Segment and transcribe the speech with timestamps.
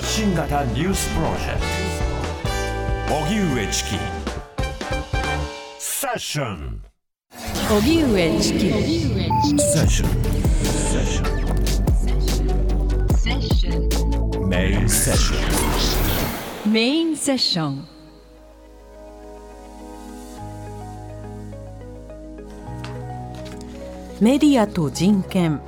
[0.00, 1.60] 発信型ニュースプロジェク
[3.06, 3.14] ト。
[3.16, 3.90] 荻上チキ。
[5.78, 6.82] セッション
[7.70, 8.70] 荻上チキ。
[8.70, 10.10] セッション
[10.62, 10.98] セ
[13.30, 17.86] ッションメインセッションメインセッション
[24.22, 25.60] メディアと人権。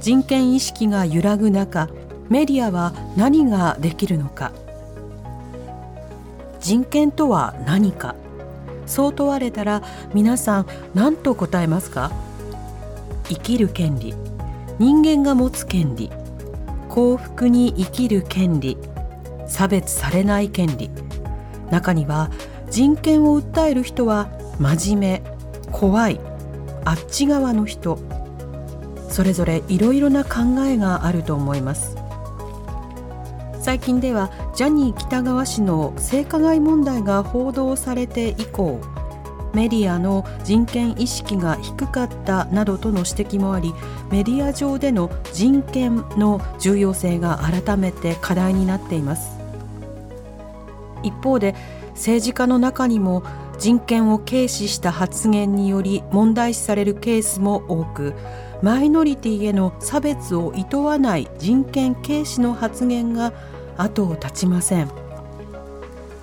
[0.00, 1.90] 人権意識が揺らぐ中
[2.28, 4.52] メディアは何ができるのか。
[6.60, 8.14] 人権とは何か。
[8.86, 9.82] そう問われたら
[10.14, 12.12] 皆さん何と答えますか？
[13.28, 14.14] 生きる権利。
[14.78, 16.10] 人間が持つ権利。
[16.88, 18.78] 幸福に生きる権利。
[19.46, 20.90] 差別されない権利。
[21.70, 22.30] 中には
[22.70, 25.22] 人権を訴える人は真面目
[25.70, 26.20] 怖い
[26.84, 27.98] あっち側の人。
[29.08, 31.93] それぞれいろいろな考えがあると思います。
[33.64, 38.78] 最近ではジャニー喜多川氏の性加害問題が報道されて以降
[39.54, 43.72] メディアの人権意識が低かったなどとの指摘もあり
[44.10, 49.38] メディア上での人権の重要性が改めて課題になっています。
[51.02, 51.54] 一方で
[51.92, 53.22] 政治家の中にも
[53.58, 58.12] 人権を軽視した発言により問題視されるケースも多く
[58.64, 63.34] マイノリティへの差別を厭わない人権軽視の発言が
[63.76, 64.90] 後を絶ちません。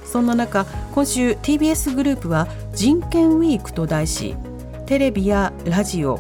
[0.03, 4.35] そんな中今週 TBS グループは人権ウィークと題し
[4.87, 6.17] テレビやラジオ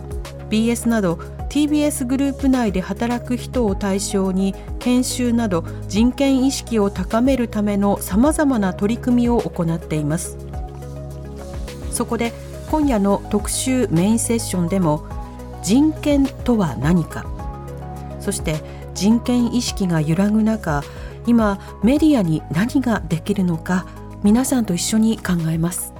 [0.51, 1.15] BS など
[1.49, 10.37] TBS グループ内で働く人を対象に研修など人権意識を高めるためのさまざまな取り組みを行っています。
[11.89, 12.31] そこで
[12.69, 15.20] 今夜の特集メインセッションでも
[15.63, 17.25] 人権とは何か。
[18.19, 18.61] そして
[18.93, 20.83] 人権意識が揺らぐ中
[21.25, 23.87] 今メディアに何ができるのか
[24.23, 25.93] 皆さんと一緒に考えます。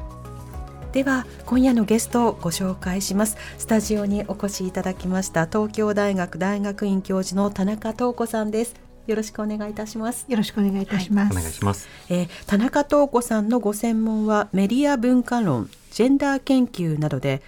[0.91, 3.37] では今夜のゲストをご紹介します。
[3.57, 8.75] スタジオにお越しいただきました東京大学大学院教授の田中東子さんです。
[9.07, 10.25] よろしくお願いいたします。
[10.27, 17.41] よろしくお願いいたします、はい、お願いします、えー、田中東子さんのご専門はメディア文化論ジェンダー研究などで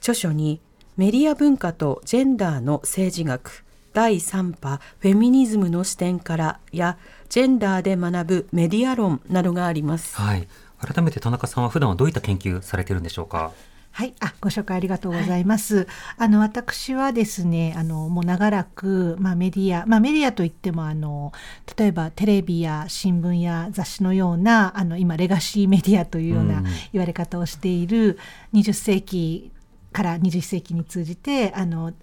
[0.00, 0.60] 著書に
[0.96, 10.14] メディア文化とジェンダーの政治学第3波フェミニズムの視点からやジェンダーで学ぶメディア論などがあります。
[10.14, 10.46] はい。
[10.78, 13.50] 改めて田中さんは普段はどういった研究されているんでしょうか？
[13.90, 15.76] はい、あ、ご紹介ありがとうございます。
[15.76, 15.86] はい、
[16.18, 21.32] あの私はですね、あのもう長らくまあメディア、まあメディアといってもあの
[21.76, 26.62] 例えばテレビや新聞や雑誌のようなあの今レガシーメディアというような
[26.92, 28.18] 言われ方をしている
[28.52, 29.50] 20世紀
[29.94, 31.94] から21世紀に通じてあの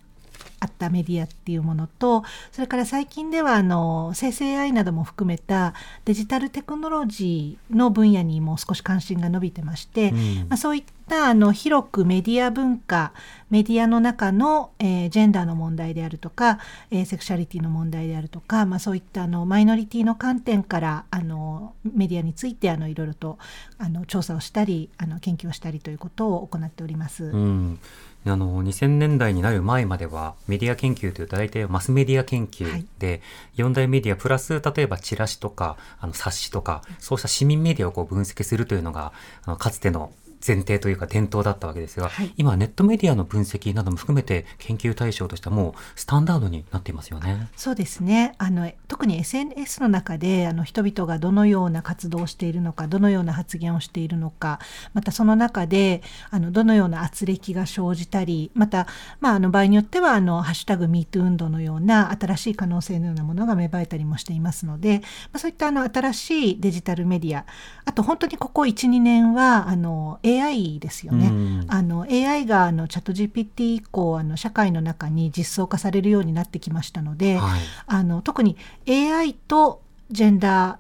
[0.62, 5.74] あったメディアっていうものとそれから最近ではあの生成 AI なども含めた
[6.06, 13.12] デジタルテクノロジーの分野にも少し関心が伸びてまして、うん、まあ、そういったあの広くメディア文化
[13.50, 16.60] メディアの中の、えー、ジェンダーの問題であるとか、
[16.92, 23.40] えー、セクシャリティの問題であるとか、まあ、そういったあのマイノリティの観点からあのメディアについてあのいろいろと
[23.80, 27.26] あの調査をしたりあの研究をしたりということを行っております。
[27.26, 27.80] うん
[28.26, 33.22] あの2000年代になる前まではメディア研究というと大体マスメディア研究で、
[33.58, 39.12] はい、4大メディアプラス例えばチラシとかあの冊子とかそうした市民メディアをこう分析するというのが
[39.44, 40.12] あのかつての
[40.46, 47.50] 前提というか伝統だったわけですが、はい、今ネットメディアの分析なども含めて研究対象としてはもうスタンダードになっていますよね。
[47.56, 54.60] そうですねあの特に SNS の中であの人々がどのような活動をしているのかどのような発言をしているのか
[54.94, 58.88] またその中であのどのような圧力が生じたりまた、
[59.20, 65.00] まあ、あの場合によってはあの「ハッシュタグ #MeToo 運動」のような新しい可能性のようなものが芽生えたりもしていますので、
[65.32, 67.46] まあ、そういったあの新しいデジタルメディア
[67.86, 70.31] あと本当にここ12年はあの AI
[70.80, 71.28] ですよよね。
[71.28, 78.58] うん、あの AI があのチャット GPT 以降あの社会の中に実装化されるようになってきましたので、はい、あの特に
[78.88, 80.78] AI とジェンダー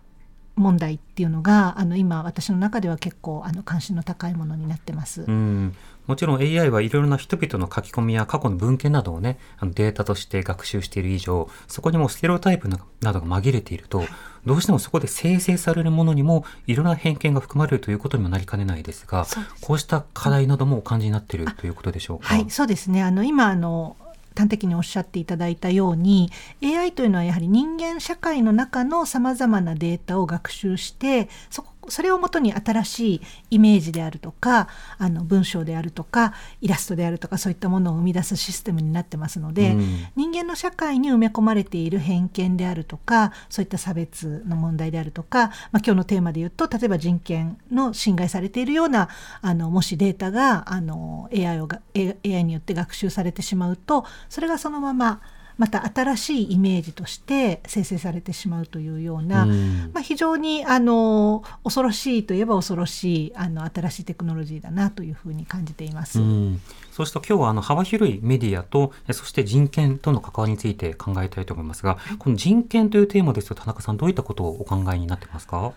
[0.56, 5.24] 問題っていうのがあの今私の中では結構あの関心の高いものになってます。
[5.24, 5.76] うん
[6.08, 14.04] もちろん AI はいろいろな人々の書き込みや過去の文献などをね、あのデータとして学習している以上、そこにもステレオタイプなどが紛れていると、
[14.46, 19.28] どうしてもそこで生成されるものにもいろんな偏見が含まれるということにもなりかねないですが、
[19.62, 22.26] こうした課題などもお感じになっているということでしょうか？
[22.26, 23.04] はい、そうですね。
[23.04, 23.96] あの今あの
[24.36, 26.32] 端的におっしゃっていただいたように
[26.64, 34.68] AI というのはやはり人間社会の中のさまざまなデータを学習してそこそれをもとに新しいイメージであるとか
[34.98, 49.10] あの文章であるとかイラストであるとかそういったものを生み出すシステムになってますので、うん、人間の社会に埋め込まれている偏見であるとかそういった差別の問題であるとか、まあ、今日のテーマで言うと例えば人権の侵害されているような
[49.42, 55.22] あのもしデータがあの AI, を AI によって学習されてしまうとそれがそのまま
[55.58, 66.20] また新しいイメージとして生成されてしまうというような、うん、まあ、非常にあの恐ろしいといえば恐ろしいあの新しいテクノロジーだなというふうに感じています。
[66.20, 66.62] うん。
[66.92, 75.74] そうすると今日はあの幅広いメディアとそして人権との関わりについて考えたいと思いますが、この人権というテーマですと田中さんどういったことをお考えになってますか？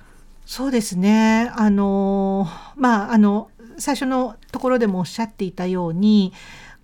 [0.47, 1.51] そうですね。
[1.55, 3.49] あのまああの
[3.79, 6.33] 最初のところでもおっしゃっていたように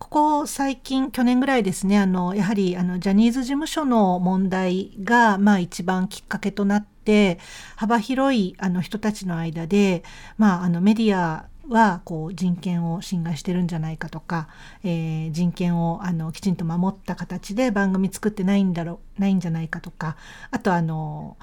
[0.01, 7.39] ここ最近去年ぐらいですねあのやはりあのジャニーズ事務所の問題が、まあ、一番きっかけとなって
[7.77, 10.03] 幅広いあの人たちの間で、
[10.39, 14.49] まあ、あのメディアはこう人権を侵害してるんじゃないかとか、
[14.83, 20.17] えー、人権をあのきちんと守った形で番組作ってないんだろないんじゃないかとか
[20.51, 21.37] あとあの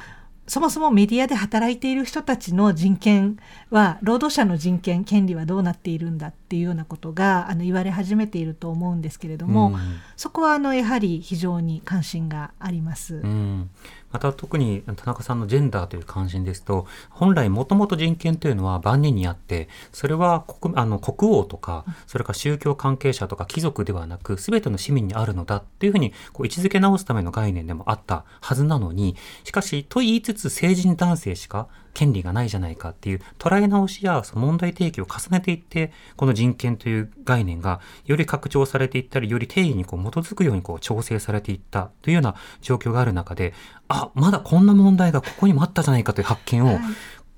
[0.47, 3.37] そもそもメディアで働いている人たちの人権
[3.69, 9.77] は労働者の人権権利はどうなっているんだっていうようなことがあの言われ始めていると思うんですけれども、うん、
[10.15, 13.15] そこはあのやはり非常に関心があります。
[13.15, 13.69] うん
[14.11, 43.55] また特に田中さんのジェンダーという関心ですと本来もともと人権というのは万人にあってそれは国あの国王とかそれから宗教関係者とか貴族ではなくすべての市民にあるのだっていうふうにこう位置づけ直すための概念でもあったはずなのにしかしと言いつつ成人男性しか権利がないじゃないかっていう捉え直しやその問題提起を重ねていってこの人権という概念がより拡張されていったりより定義にこう基づくようにこう調整されていったというような状況がある中で
[43.87, 46.79] あまだこんな問題がここにもあったじゃないかという発見を、はい。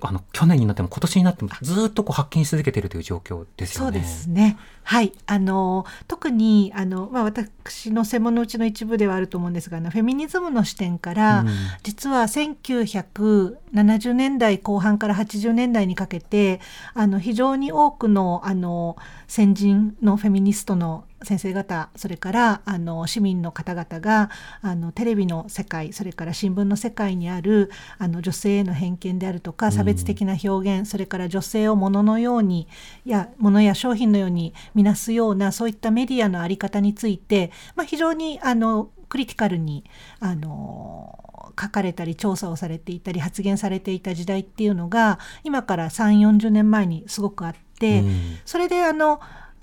[0.01, 3.91] あの去年になっても今年になってもずっとこう発見し続けているという状況ですよね。
[3.91, 4.57] そうですね。
[4.83, 11.47] はい、あの特にあのまあ私の専門のうちの一部ではあると思うんですが、あのフェミニズムの視点から、うん、
[11.83, 16.61] 実は1970年代後半から80年代にかけて、
[16.93, 18.95] あの非常に多くのあの
[19.27, 24.29] 先人のフェミニストの先生方それからあの市民の方々が
[24.61, 32.67] あのテレビの世界それから新聞の世界にあるあの女性への偏見であるとか差別的な表現、うん、それから女性を物のように
[33.05, 39.83] や物や商品のように見なすようなそういったメディアの在り方について、まあ、非常にあのクリティカルに
[40.19, 49.19] あの書かれたり調査をされていたり発言されていた時代っていうのが今から3 4 0年前にすごくあって、うん、それであの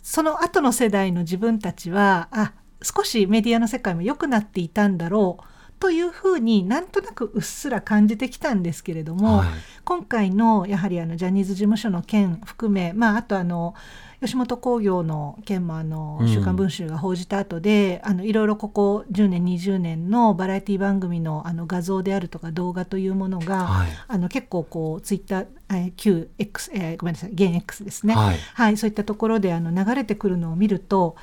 [0.07, 5.45] その後の世代の自分たちはあ少しメディアの世界も良くなっていたんだろう。
[5.79, 9.49] というふうになんとなくうっすら感じてきたんですけれども、はい、
[9.85, 13.75] 今回のやはりあのジャニーズ事務所の件含め、まあ、あとあの
[14.21, 31.17] 吉本興業の件もあの「週刊文春」が報じた後で、うん、あのいろいろここ10年20年のバラエティ番組のあの画像であるとか動画というものが、はい、あの結構こうツイッター、えー、旧 X、えー、ごめんなさい現 X ですね、はい、はい、そういったところであの流れてくるのを見ると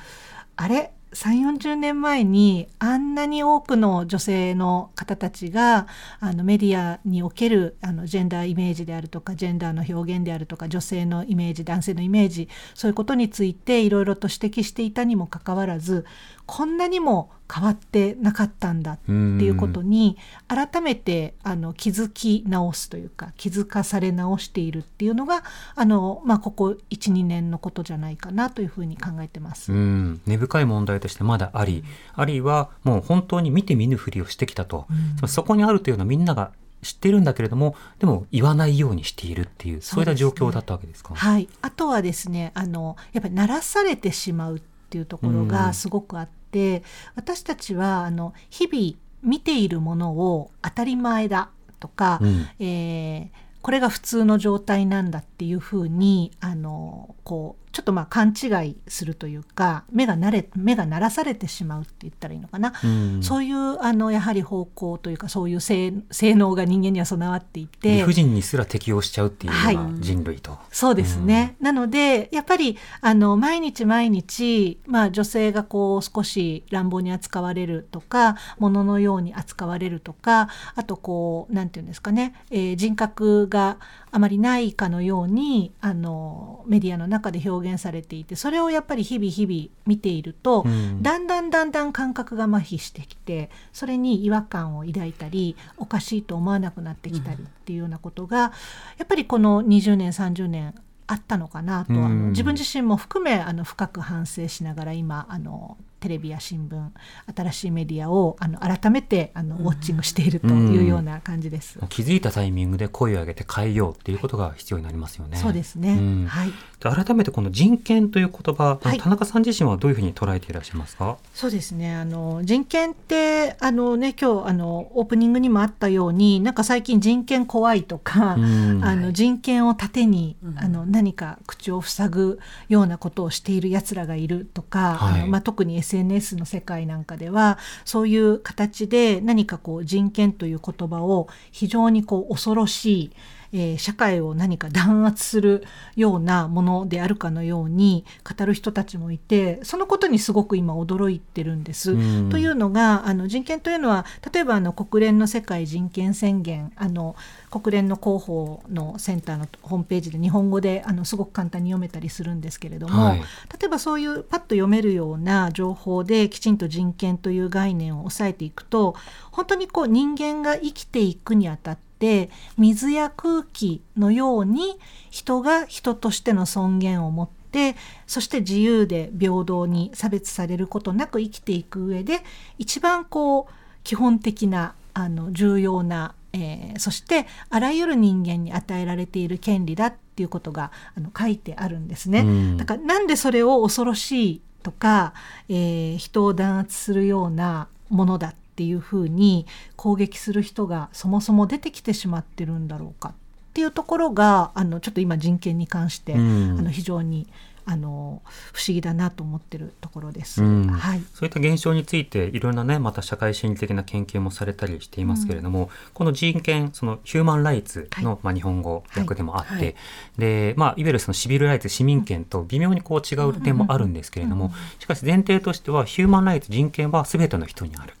[0.56, 0.92] あれ？
[1.14, 5.86] 3 4 0年前にあんなに多くの女性の方たちが
[6.18, 16.04] あのメディアにおけるあのジェンダーイメージであるとかジェンダーの表現であるとか女性のイメージ男性のイメージそういうことについていろいろと指摘していたにもかかわらず
[16.46, 20.16] こんなにも変わってなかったんだっていうことに
[20.48, 29.72] 改めてあの気づき直すというか気づかされ直しているっていうのがあの、まあ、ここ12年のことじゃないかなというふうに考えてます。
[29.72, 30.20] うん。
[30.26, 31.84] 根深い問題としてまだあり、
[32.14, 34.86] あるいはもう本当に見て見ぬふりをしてきたと、
[35.22, 36.52] うん、そこにあるというのはみんなが
[36.84, 44.60] 知ってるんだけれどもでも言わないようにしているっていうそういった状況だったわけですか、ね、はい、あとはですねあのやっぱり鳴らされてしまう
[44.94, 46.82] っていうところがすごくあって、うん、
[47.16, 67.96] 私たちはあの日々見ているものを当たり前だとか、うん、えーこれが普通の状態なんだっていうふうにあのこうちょっとまあ勘違いするというか目が慣れ目が慣らされてしまうって言ったらいいのかな、うん、そういうあのやはり方向というかそういう性性能が人間には備わっていて。
[67.96, 83.78] 理不尽にすら適応しちゃうっていうのが人類と、はい、そうですね、うん、なのでやっぱりあの毎日毎日、まあ、女性がこう少し乱暴に扱われるとか物のように扱われるとかあとこうなんていうんですかね、えー、人格が
[84.14, 98.52] あまりないかのようにあのメディアの中で表表現されていてそれをやっぱり日々日々見ていると、うん、だんだんだんだん感覚が麻痺してきてそれに違和感を抱いたりおかしいと思わなくなってきたりっていうようなことが、
[98.98, 100.74] やっぱりこの20年30年
[101.06, 106.88] あったのかなと、あの自分自身も含めあの深く反省しながら今あのテレビや新聞
[107.34, 115.38] 新しいメディアをあの改めてあのウォッチングしているというような感じです、うん、気づいたタイミングで声を上げて変えようっていうことが必要になりますよね。
[115.38, 116.52] そうですね、うん、はい。
[116.80, 121.16] 改めてこの人権という言葉、はい、田中さん自身はどういうふうに捉えていらっしゃいますか？
[121.32, 121.96] そうですね。
[121.96, 143.12] あの人権ってあの、ね、今日あのオープニングにもあったようになんか最近人権怖いとか、うん、あの人権を盾に、あの何か口を塞ぐようなことをしているやつらがいるとか、はい、あのまあ、特に SNS SNS の世界なんかではそういう形で何かこう人権という言葉を非常にこう恐ろしい
[143.54, 151.92] えー、社会を何か弾圧するようなものであるかのように語る人たちもいてそのことにすごく今驚いてるんです。
[151.92, 157.14] うん、というのがあの人権というのは例えばあの国連の世界人権宣言あの
[157.50, 163.24] 国連の広報のセンターのホームページで日本語であのすごく簡単に読めたりするんですけれども、はい、例
[163.66, 168.96] えばそういうパッと読めるような情報できちんと人権という概念を抑えていくと
[169.30, 174.78] 本当にこう人間が生きていくにあたってて水や空気のように
[175.10, 182.20] 人が人としての尊厳を持ってそして自由で平等に差別されることなく生きていく上で
[182.58, 183.52] 一番こう
[183.84, 192.56] 基本的なあの重要な、えー、そしてあらゆる人間に与えられている権利だっていうことがあの書いてあるんですね。
[192.56, 195.12] だからなんでそれを恐ろしいとか、
[195.48, 199.46] えー、人を弾圧するようなものだっていうふうに
[199.76, 203.12] 攻撃する人がそもそも出てきてしまってるんだろうかっ
[203.52, 207.26] ていうところがあのちょっと今人権に関して、うん、あの非常に
[207.66, 208.20] あの
[208.52, 219.62] 不思議だなと思ってるところです、うん、はい、そういった現象についていろんなねまた社会心理的な研究もされたりしていますけれども、うん、この人権そのヒューマンライツの、はい、まあ、日本語訳でもあって、はい。
[219.62, 219.74] はい、
[220.18, 227.94] でまあ、いわゆるそのシビルライツ市民権と微妙にこう違う点もあるんですけれども、しかし前提としてはヒューマンライツ人権は全ての人にある。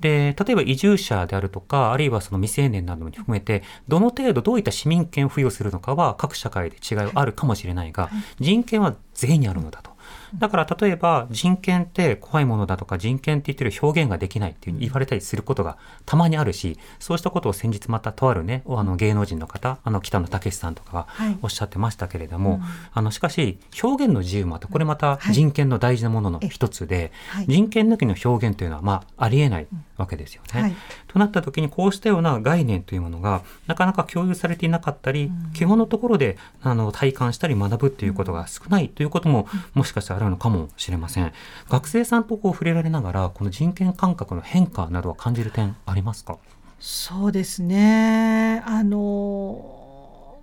[0.00, 9.95] で、例えば移住者であるとか、あるいはその未成年なども含めて、どの程度どういった市民権を付与するのかは各社会で違いはあるかもしれないが、人権は全員にあるのだと。
[10.38, 21.06] だから例えば人権って怖いものだとか人権って言ってる表現ができないっていう言われたりすることがたまにあるし、そうしたことを先日またとあるね、あの芸能人の方、あの北野武さんとかが
[21.42, 29.66] おっしゃってましたけれども、はいうん、あのしかし表現の自由またこれまた人権の大事なものの一つで、はい、人権抜きの表現というのはまあありえない
[29.96, 30.60] わけですよね。
[30.60, 30.76] はい、
[31.08, 41.32] となった時にこうしたような概念というものがなかなか共有されていなかったり、うん、基本のところであの体感したり学ぶっていうことが少ないということももしかしたらあるのかもしれません。
[41.68, 46.38] 学生さんとこう触れられながらこの人権感覚の変化などは感じる点ありますか？
[46.78, 48.62] そうですね。
[48.66, 50.38] あの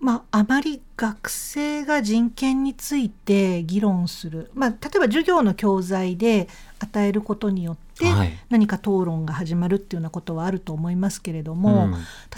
[0.00, 6.48] まああまり学生が人権について議論する、まあ、例えば授業の教材で
[6.82, 8.06] 与えることによって
[8.50, 11.92] 何か討論が始まるっていうようなことはあると思いますけれども、うん、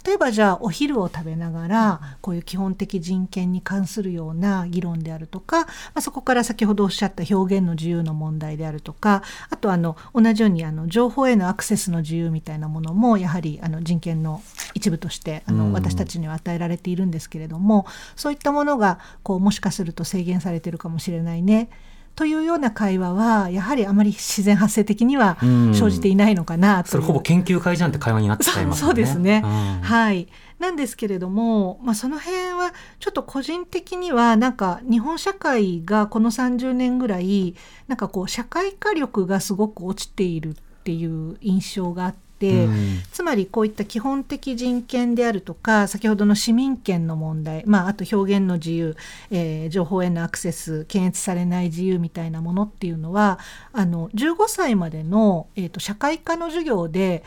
[0.04, 14.42] 例えばじゃあお昼を食べながらこういう基本的人権に関するような議論であるとか、まあ、そこから先ほどおっしゃった表現の自由の問題であるとかあとあの同じようにあの情報へのアクセスの自由みたいなものもやはりあの人権の
[14.74, 17.86] 一部としてあの私たちには与えられているんですけれども、
[18.16, 21.68] そういったものがこうもしかすると制限されてるかもしれないね。
[22.16, 28.86] というような会話はやはりあまり自然発生的には生じていないのかなとそれほぼ研究会じゃんって会話になってちゃいますね。
[28.86, 29.42] そうですね、
[29.82, 30.28] はい。
[30.58, 37.56] なんですけれども、まあ、その辺はちょっと個人的にはなんか日本社会がこの30年ぐらい
[37.88, 40.54] なんかこう社会化力がすごく落ちているっ
[40.84, 48.96] ていう印象があって。、うん、つまりこういった基本的人権であるとか先ほどの市民権の問題、まあ、あと表現の自由、
[49.30, 53.38] えー、情報へのアクセス検閲されない自由みたいなものっていうのは
[53.72, 57.24] あの15歳までの、えーと、社会科の授業で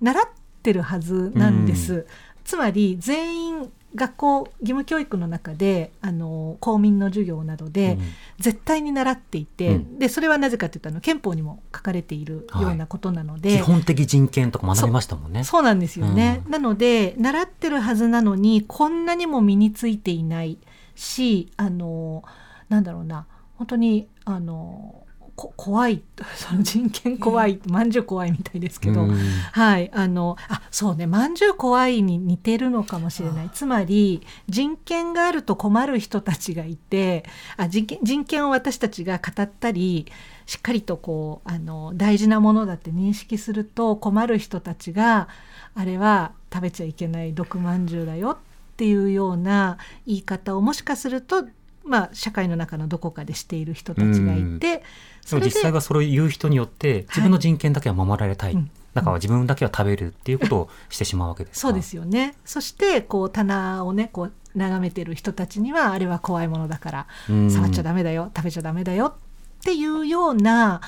[0.00, 0.24] 習っ
[0.62, 1.94] てるはずなんです。
[1.94, 2.06] うん、
[2.44, 7.98] つまり全員学校義務教育の中であの公民の授業などで
[8.38, 15.42] 絶対に習っていて、うん、でそれはなぜかというとあの憲法にも書かれているようなことなので、はい、基本的人権とか学びましたもんね。
[15.44, 20.58] そうなんですよね、うん、なので習ってるはずなのにこんなにも身についていない
[20.94, 22.24] しあの
[22.68, 23.26] なんだろうな
[23.56, 25.06] 本当にあの
[25.38, 26.02] こ怖い
[26.34, 27.90] その人権怖い、まん。
[27.90, 29.08] じゅう怖いみたいですけど、
[29.52, 33.50] はいあのあそうねまんじゅう怖いに似てるのかもしれない。
[33.50, 37.24] つまり人権があると困る人たちがいて
[37.56, 40.06] あ人権人権を私たちが語ったり
[40.46, 45.28] しっかりとこうあの大事なものだって認識すると困る人たちが
[45.74, 48.36] あれは食べちゃいけない毒まんじゅうだよっ
[48.76, 51.46] ていうような言い方をもしかすると
[51.88, 54.82] まあ、社会の中のどこかでしている人たちがいて、
[55.30, 62.34] でも実際はそれを言う人によって自分の人権だけは守られたい、はい、だから自分だけは食べるっていうことをしてしまうわけですそうですよね。
[62.44, 67.06] そしてこう棚をねこう眺めてる人たちにはあれは怖いものだから
[67.50, 70.80] 触っちゃダメだよ食べちゃダメだよっていうような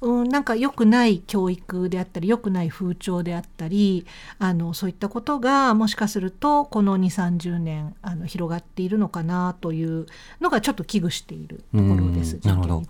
[0.00, 4.06] うん、なんか良くない教育であったり良くない風潮であったり
[4.38, 10.06] あのそういったことがもしかするとこの2 3 0年あの広がっているのかなという
[10.40, 12.38] のがちょっと危惧しているところです。
[12.44, 12.82] なるほど、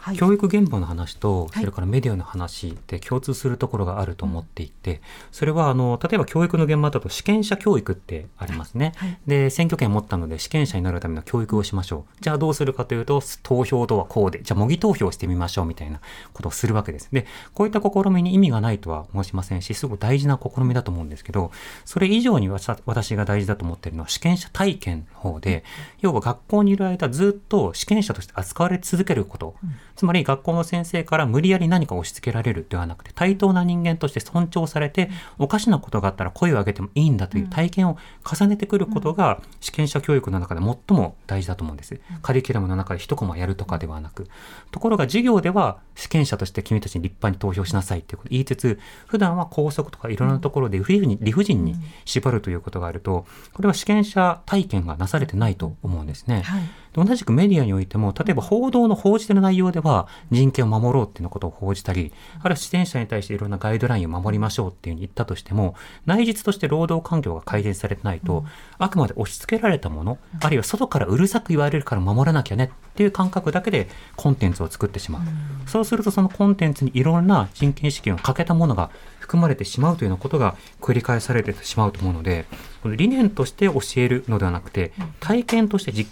[0.00, 5.00] はい、教育現場の話とそれからメディアの話で共通するところがあると思っていて、
[5.32, 8.92] それはあの例えば教育の現場だと試験者教育ってありますね。
[8.96, 12.22] はい、で選挙権を持ったので試験者になるための教育をしましょう。
[12.22, 16.00] じゃあどうするかというと投票とはこうでじゃあ模擬投票してみましょうみたいな
[16.32, 17.08] ことをするわけです。
[17.12, 21.50] で、こういった試みに意味がないとは申しませんし、すごく大事な試みだと思うんですけど、
[21.84, 25.64] それ以上に私が大事だと思っているのは試験者体験の方で、
[26.00, 29.54] 要は学校にいる間ずっと試験者として扱われ続けること、
[29.94, 41.98] つまり学校の先生から無理やり何か押し付けられるではなくて、対等な人間として尊重されて、おかしなことがあったら声を上げてもいいんだという体験を重ねてくることが、試験者教育の中で最も大事だと思うんです。
[42.22, 44.28] カリキュラムの中で一コマやるとかではなく。
[44.70, 48.26] ところが授業では試験者として君たちに立派に投票しなさいっていうこと。
[48.26, 56.42] を言いつつ、普段は校則とかいろんなところで理不尽に縛るということがあると、これは試験者体験がなされてないと思うんですね。
[56.42, 56.62] はい。
[56.96, 65.74] 同じくメディアにおいても、例えば報道の報じてる内容では人権を守ろうっていうことを報じたり、あるいは出演者に対していろんなガイドラインを守りましょうっていうふうに言ったとしても、
[66.06, 68.46] 内実として労働環境が改善されてないと、うん、
[68.78, 75.22] あくまで押し付けられたもの、あるいは外からうるさく言われるから守らなきゃねっていう感覚だけでコンテンツを作ってしまう。
[75.22, 82.46] うん、そうするとそのコンテンツにいろんな人権意識が欠けたものが含まれてしまうというようなことが繰り返されてしまうと思うので、
[82.86, 86.06] この理念として教えるのではなくて、体験として実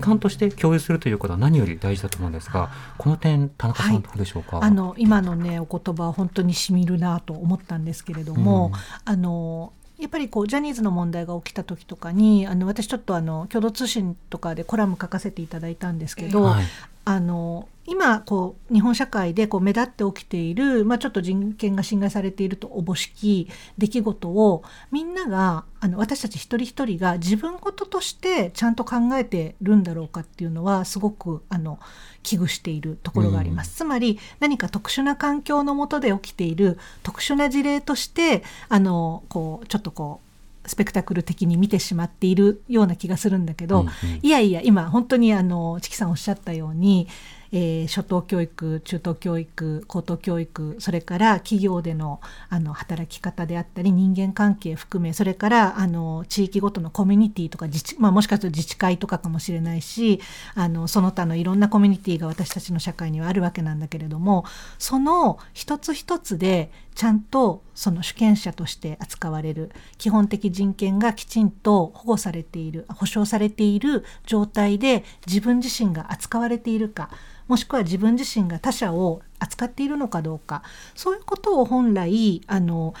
[0.00, 4.58] 感として共有するということは何より大事だと思うんですが、この点、田中さん、どうでしょうか？
[4.58, 8.72] はい、あの今のねお言葉は本当にしみるなと思ったんですけれども、うん、
[9.12, 16.64] あのやっぱりこうジャニーズの問題が起きた時とかにあの私ちょっとあの共同通信とかでコラム書かせていただいたんですけど、はい、
[17.04, 23.48] あの今こう日本社会でこう目立って起きている、まあ、ちょっと人権が侵害されているとおぼしき
[23.78, 31.80] 出来事をみんながあの私たち一人一人が自分事としてちゃんと考えてるんだろうかっていうのはすごくあの
[32.22, 33.70] 危惧しているところがあります。
[33.70, 47.08] うん、つまり何か特殊な環境の下で起きている特殊な事例としてあのこうちょっとこうスペクタクル的に見てしまっているような気がするんだけど、うんうん、いやいや今本当にあのチキさんおっしゃったように
[47.52, 60.20] えー、初等教育中等教育高等教育それから企業でのあの働き方であったり人間関係含めそれからあの地域ごとのコミュニティとか自治、まあ、もしかすると自治会とかかもしれないし
[60.54, 64.44] あのその他のいろんなコミュニティが私たちの社会にはあるわけなんだけれども
[64.78, 77.10] その一つ一つでちゃんとその主権者として扱われる基本的人権がきちんと保護されている保障されている状態で自分自身が扱われているか
[77.48, 80.62] もしくは自分自身が他者を扱っているのかどうか。
[80.94, 82.94] そういうことを本来あの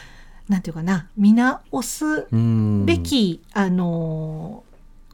[0.48, 2.26] なんていうかな見直す
[2.84, 4.64] べきあの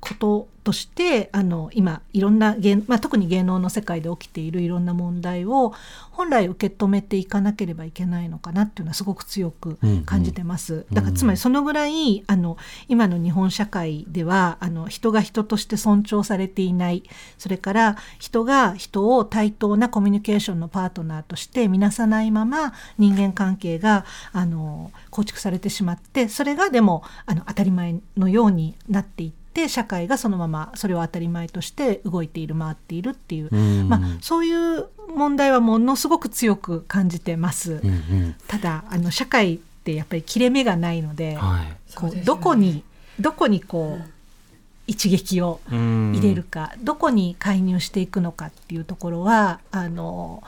[0.07, 5.73] こととしてあの今いろんな芸、まあ、特に芸能の世界で起きているいろんな問題を
[6.11, 10.75] 本来受け止めていかなければいけないのかなっていうのはすごく強く感じてます。
[10.75, 12.57] うんうん、だからつまりそのぐらいあの
[12.88, 17.03] 今の日本社会ではあの人が人として尊重されていない
[17.38, 29.46] それから人が人を対等なコミュニケーションのパートナーとして見なさないまま人間関係があの構築されてしまってそれがでもあの当たり前のようになっていって。
[29.57, 33.55] て社会がそのままそれを当たり前として動いている回っているっていう、
[33.87, 37.81] まあ、そういう問題はものすごく強く感じてます。
[37.83, 42.85] うんうん、ただあの社会ってやっぱり切れ目がないので、はい、こうどこに
[43.19, 44.11] どこにこう
[44.87, 50.42] 一撃を入れるかどこに介入していくのかっていうところはあの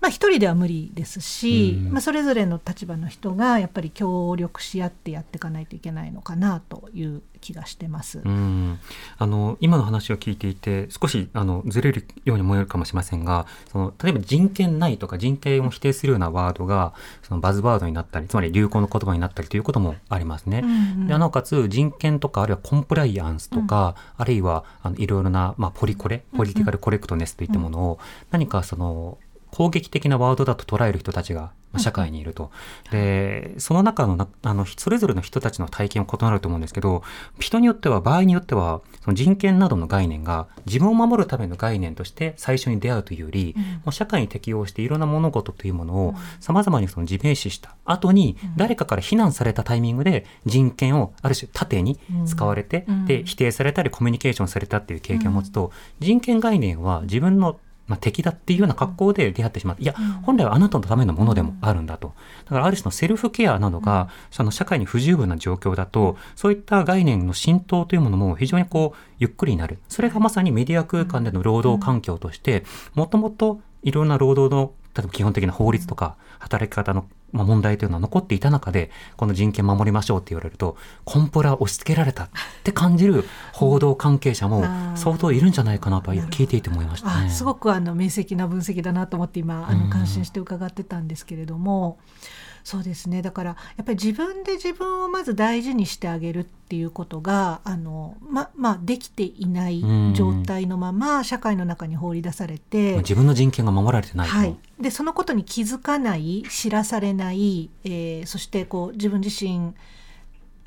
[0.00, 8.20] まあ、一人では無理ですし、まあ、それぞれの立場の人がやっぱり協力し合ってやっていかないといけないのかなという気がしてます。
[8.24, 8.78] うん。
[9.18, 20.60] あの今の話を聞いていて少しあのずれるように思えるかもしれませんがその例えば人権ないとか人権を否定するようなワードがそのバズワードになったりつまり流行の言葉になったりということもありますね。
[20.62, 27.98] うんうん、でなおかつ人権とかあるいはコンプライアンスとか、うん、あるいはあのいろいろな、まあ、ポリコレポリティカルコレクトネスといったものを
[28.30, 29.18] 何かその
[29.50, 32.50] 攻撃的なワードだと捉える人たちが社会にいると。
[32.90, 37.02] で、その中のあの、それぞれの人たちの体験は異なると思うんですけど、
[37.38, 59.76] 人によっては、場合によっては、その人権などの概念が自分を守るための概念として最初に出会うというより、うん、もう社会に適応していろんな物事というものを様々にその自明視した後に、誰かから非難されたタイミングで人権をある種縦に使われて、で、否定されたりコミュニケーションされたっていう経験を持つと、人権概念は自分のまあ、敵だっていうような格好で出会ってしまう。
[59.78, 62.14] いや、本来はあなたのためのものでもあるんだと。
[62.44, 69.78] だからある種のセルフケアなどが、その社会に不十分な状況だと、そういった概念の浸透というものも非常にこう、ゆっくりになる。
[69.88, 77.06] それがまさにメディア空間での労働環境として、もともといろんな労働の例えば基本的な法律とか働き方の
[77.44, 82.28] 問題というのは残っていた中でこの人権守りましょうって言われるとコンプラ押し付けられたっ
[82.64, 84.64] て感じる報道関係者も
[84.96, 87.30] 相当いるんじゃないかなと聞いていて思いましたね。
[87.30, 91.98] すごくあの明晰な分析だなと思って今あの感心して伺ってたんですけれども。
[92.10, 93.22] うんそうですね。
[93.22, 109.72] だからやっぱり自分で自分をまず大事にしてあげるっていうことがあの、ままあ、できていない状態のまま社会の中に放り出されて自分の人権が守られてない、はい、でそのことに気づかない知らされない、えー、そしてこう自分自身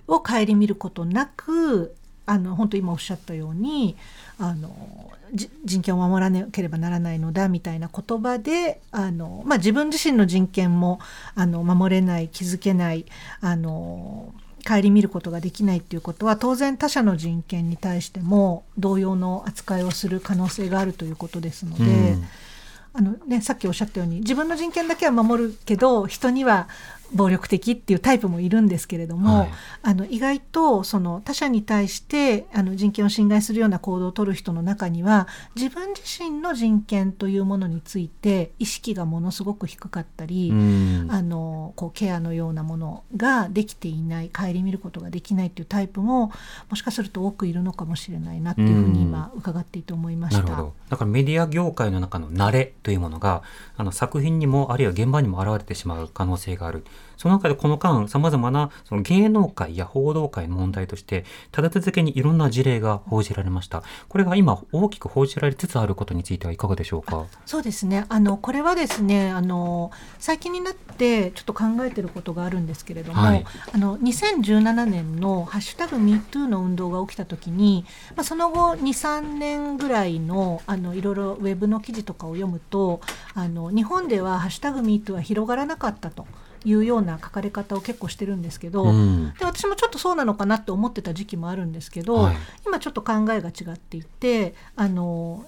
[0.07, 3.97] を顧みることなくあの本当今おっしゃったように
[4.37, 10.99] あの人権を守らなければならないのだみたいな言葉であの、まあ、自分自身の人権も
[11.35, 13.05] あの守れない気づけない
[13.41, 14.33] あの
[14.67, 21.83] 顧みることができないっていうことは当然他者の人権に対しても同様の扱いをする可能性があるということですので。
[21.83, 21.87] う
[22.17, 22.25] ん
[22.91, 26.67] あのね、さっきおっしゃったように自分の人権だけは守るけど人には
[27.13, 29.49] 暴力的っていうタイプもいるんですけれども、はい、
[29.83, 46.31] あの意外とその他者に対してあの人権を侵害するような行動をとる人の中には自分自身の人権というものについて意識がものすごく低かったり、あのこうケアのようなものができていない顧みることができないっていうタイプも
[46.69, 50.43] もしかすると多くいるのかもしれないなっていうふうに今伺っていて思いました。
[50.43, 53.43] なるほどだからメディア業界の中の慣れというものが
[53.77, 56.85] あの作品にもあるいは現場にも現れてしまう可能性がある。
[57.17, 63.83] その中でこの間、様々なその芸能界や報道界の問題として、立て続けにいろんな事例が報じられました。
[64.07, 67.25] これが今大きく報じられつつあることについてはいかがでしょうか？
[67.45, 68.05] そうですね。
[68.07, 77.83] あのこれはですね、あの最近になってちょっと考えていることがあるんですけれども、はい、あの2017年のハッシュタグ MeToo の運動が起きた時に、
[78.15, 83.01] まあその後2、3年ぐらいのあのいろいろウェブの記事とかを読むと、
[83.33, 86.25] あの日本ではハッシュタグ MeToo は広がらなかったと。
[86.65, 95.45] いうような書かれ方を結構してるんですけど、うん、で私もちょっとそうなのかなって思ってた時期もあるんですけど、はい、今ちょっと考えが違っていてあの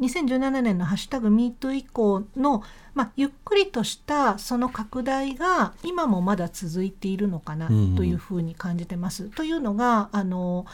[0.00, 2.62] 2017年の「ハッシュタグ #MeToo」以降の、
[2.94, 9.24] まあ、ゆっくりとしたその拡大が今もまだ続いているのかなというふうに感じてます。
[9.24, 10.66] うん、というのがあの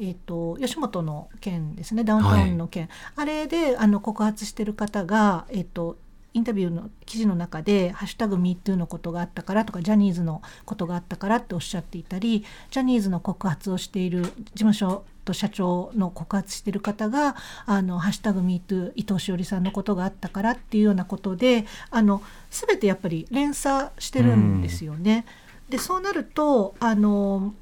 [0.00, 2.04] えーと、吉本の件ですね。
[2.04, 5.96] ダウンタウンの件、はい、あれであの告発してる方が、えーと
[6.38, 17.34] インタビューの記事の中で「ハッシュタグ #MeToo」のことがあったからとかジャニーズのことがあったからっておっしゃっていたりジャニーズの告発をしている事務所と社長の告発している方が
[17.66, 25.26] 「あのハッシュタグ #MeToo」伊藤詩織さんのことがあったからっていうようなことであの全てやっぱり連鎖してるんですよね。
[25.68, 27.52] でそうなるとあの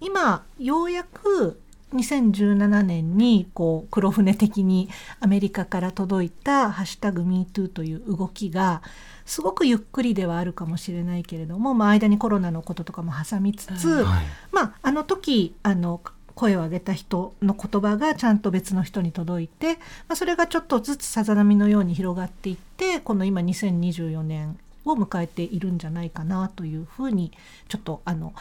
[0.00, 1.60] 今ようやく
[1.94, 4.88] 2017年にこう黒船的に
[5.20, 8.82] アメリカから届いた「ハッシュタグ #MeToo」という動きが
[9.24, 16.00] すごくゆっくりではあるかもしれないけれども、まあ、間にコロナのこととかも挟みつつ、はい、まあ、あの時あの
[16.34, 27.32] 声を上げた人の言葉がちゃんと別の人に届いて、まあ、それがちょっとずつさざ波のように広がっていってこの今2024年を迎えているんじゃないかなというふうに
[27.68, 28.32] ちょっとあの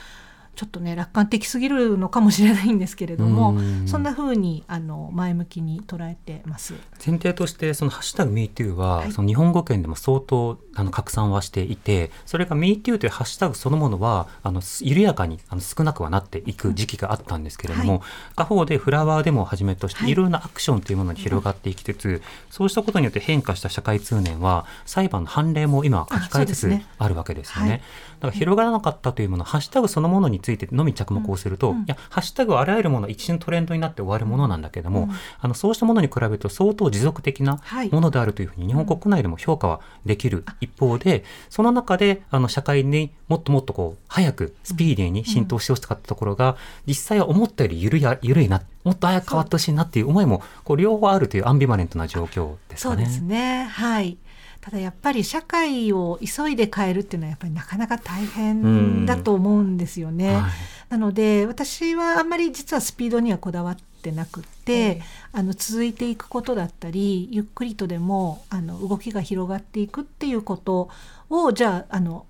[0.55, 6.75] ちょっとね楽観的すぎるのかもしれないんですけれどもそんな風にあに前向きに捉えてます。
[7.05, 18.01] 前提としてその「ハッシュタグ #MeToo は」はい、その日本語圏でも相当あの拡散はしていてそれが MeToo というハッシュタグそのものはあの緩やかにあの少なくはなっていく時期があったんですけれども、はい、
[18.35, 20.15] 他方でフラワーデモをはじめとしてい。
[20.15, 27.81] ろいろなアクションというものに広がっていきつつ、はい、そうしたことによって変化した社会通念は裁判の判例も今書き換えつつあるわけですよね。
[28.21, 37.59] だから広がらなかったというもの、ハッシュタグそのものについてのみ着目をすると、うん、いや、ハッシュタグはあらゆるもの一瞬トレンドになって終わるものなんだけども、うん、あのそうしたものに比べると相当持続的な
[37.91, 52.95] ものであるというふうに日本国内でも評価はできる一方で、その中であの社会にもっともっとこう早くスピーディーに浸透してほしかったところが、実際は思ったより緩い緩いなもっと早く変わってほしいなっていう思いもこう両方あるというアンビバレントな状況ですかね。
[52.95, 53.63] そうですね。
[53.63, 54.17] はい
[54.61, 60.35] ただやっぱり社会を急いで変えるっていうのはやっぱりなかなか大変だと思うんですよね。
[60.35, 60.43] はい、
[60.89, 70.89] なので私はあんまり実はスピードにはこだわってなくって、あの続いていくことだったりゆっくりとでもあの動きが広がっていくっていうこと
[71.31, 72.27] をじゃああの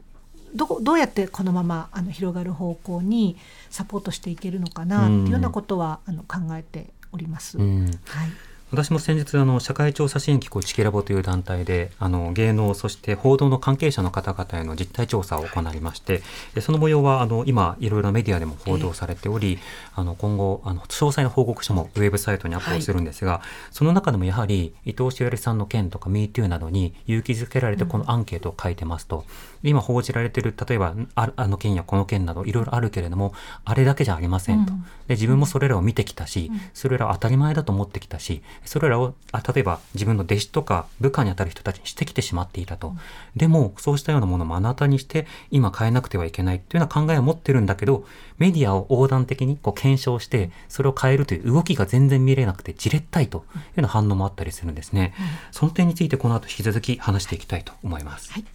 [0.55, 3.35] どどうやってこのままあの広がる方向に
[3.69, 7.57] サポートしていけるのかなっていうようなことは、あの考えております。
[7.57, 16.21] はい私も先日あの社会調査支援機構チキラボという団体であの芸能そして報道の関係者の方々への実態調査を行いまして、
[16.61, 19.59] その模様はあの今いろいろなメディアでも報道されており、
[19.93, 29.25] あの今後あの詳細な報告書もウェブサイトにアップをするんですが、はい、その中でもやはり伊藤詩織さんの件とか MeToo などに勇気づけられてこのアンケートを書いてますと、
[29.63, 33.33] うん、今報じられてる例えばああの件やこの件などいろいろあるけれども
[33.65, 42.93] あれだけじゃありませんと、うん、で自分もそれらを見てきたし、うん、それらは当たり前だと思ってきたしそれらをあ例えば自分の弟子とか部下にあたる人たちにしてきてしまっていたと、
[43.35, 48.05] でもそうしたようなものを目の当たりにして今変えなくてはいけないっていうような考えを持ってるんだけど
[48.37, 58.45] メディアを横断的にこう検証してそれを変えるという動きが全然見れなくてじれったいというような反応もあったりするんですね、うん、その点についてこの後引き続き話していきたいと思います、はい、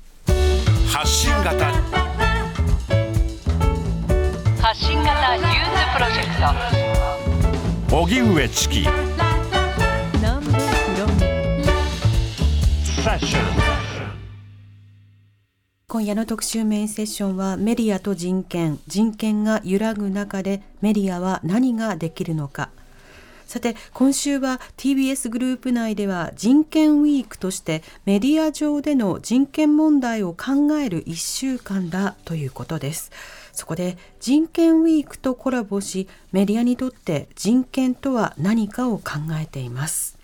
[0.89, 1.73] 発信型。
[4.63, 7.97] 発信型ニュースプロジェクト。
[7.97, 8.89] 荻上チキ
[15.87, 22.69] 今夜の特集メインセッションはメディアと人権人権が揺らぐ中でメディアは何ができるのか。
[23.47, 33.13] さて今週は TBS グループ内では人権ウィークとしてメディア上での人権問題を考える1週間だということです。
[33.53, 39.05] そこで人権ウィークとコラボしメディアにとって人権とは何かを考
[39.41, 40.16] えています。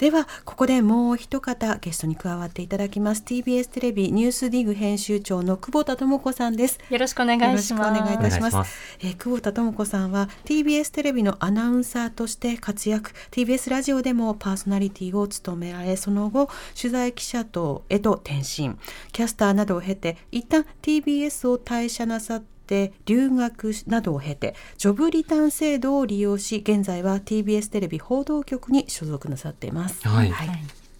[0.00, 6.78] ではここでもう一方ゲストに加わっていただきます TBS テレビニュースディグ編集長の久保田智子さんです。
[6.88, 8.00] よろしくお願いします。
[8.00, 8.96] お願いいたします。
[9.00, 13.10] えー、久保田智子さんは TBS テレビのアナウンサーとして活躍。
[13.30, 18.76] TBS ラジオでもパーソナリティを務められその後取材記者とへと転身。
[19.12, 30.06] キャスターなどを経て一旦 TBS を退社なさってて留学などを経てジョブリターン制度を利用し現在は TBS テレビ報道局に所属なさっています。
[30.06, 30.48] はい、はい。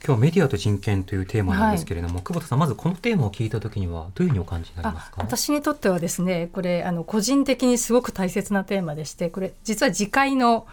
[0.04, 5.20] 今日メディアと人権というテーマなんですけれども、はい、久保田さんまずこのテーマを聞いた時にはどういうふうにお感じになりますか？
[5.20, 10.66] 私にとってはですねこれあの個人的にすごく大切なテーマでしてこれ実は次回の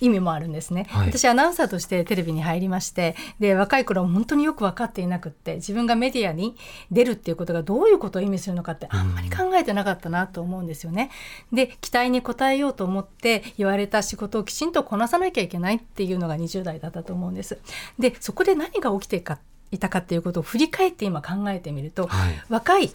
[0.00, 6.56] 意味もあるんですね、はい、私アナウンサーとしてテレビに入りましてで若い頃本当によく分かっていなくって自分がメディアに
[6.90, 11.10] 出るっていうことがどういうことを意味するのかってあんまり考えてなかったなと思うんですよね。
[11.52, 17.58] で期待に応えようと思って言われた仕事をきちんとこなさなきゃいけないっていうのが20代だったと思うんです。
[17.98, 19.38] でそこで何が起きてか
[19.70, 22.92] いたかっていうことを振り返って今考えてみると、はい、若い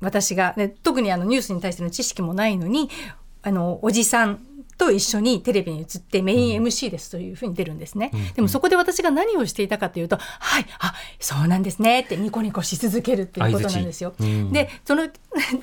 [0.00, 2.88] 私が、ね、特にあのニュースに対しての知識もないのに
[3.42, 4.40] あのおじさん
[4.80, 14.14] と一緒にテレビに映ってメイン MC ですというふうに出るんですね、うん、でもそこで私が何をしていたかというと、はいあそうなんですねってニコニコし続けるっていうことなんですよ。
[14.18, 15.02] うん、でその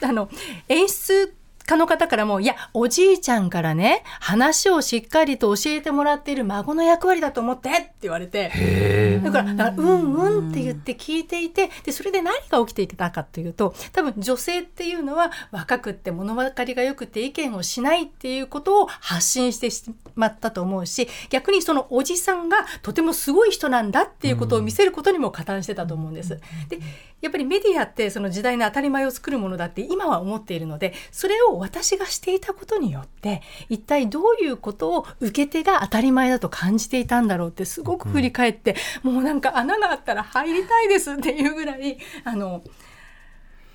[0.01, 0.29] あの
[0.69, 1.33] 演出
[1.67, 26.39] 家の方からも、いや、おじいちゃんからね、話をしっかりと教えてもらっている孫の役割だと思ってって言われて、だから、からうんうんって言って聞いていて、で、それで何が起きていたかというと、多分女性っていうのは若くって物分かりが良くて意見をしないっていうことを発信してしまったと思うし、逆にそのおじさんがとてもすごい人なんだっていうことを見せることにも加担してたと思うんです。
[26.69, 26.79] で、
[27.21, 42.63] やっぱりメディアってその時代の当たり前を作るものだって今は思っているのでそれを私がしていたことによって一体どういうことを受け手が当たり前だと感じていたんだろうってすごく振り返って、もうなんか穴があったら入りたいですっていうぐらいあの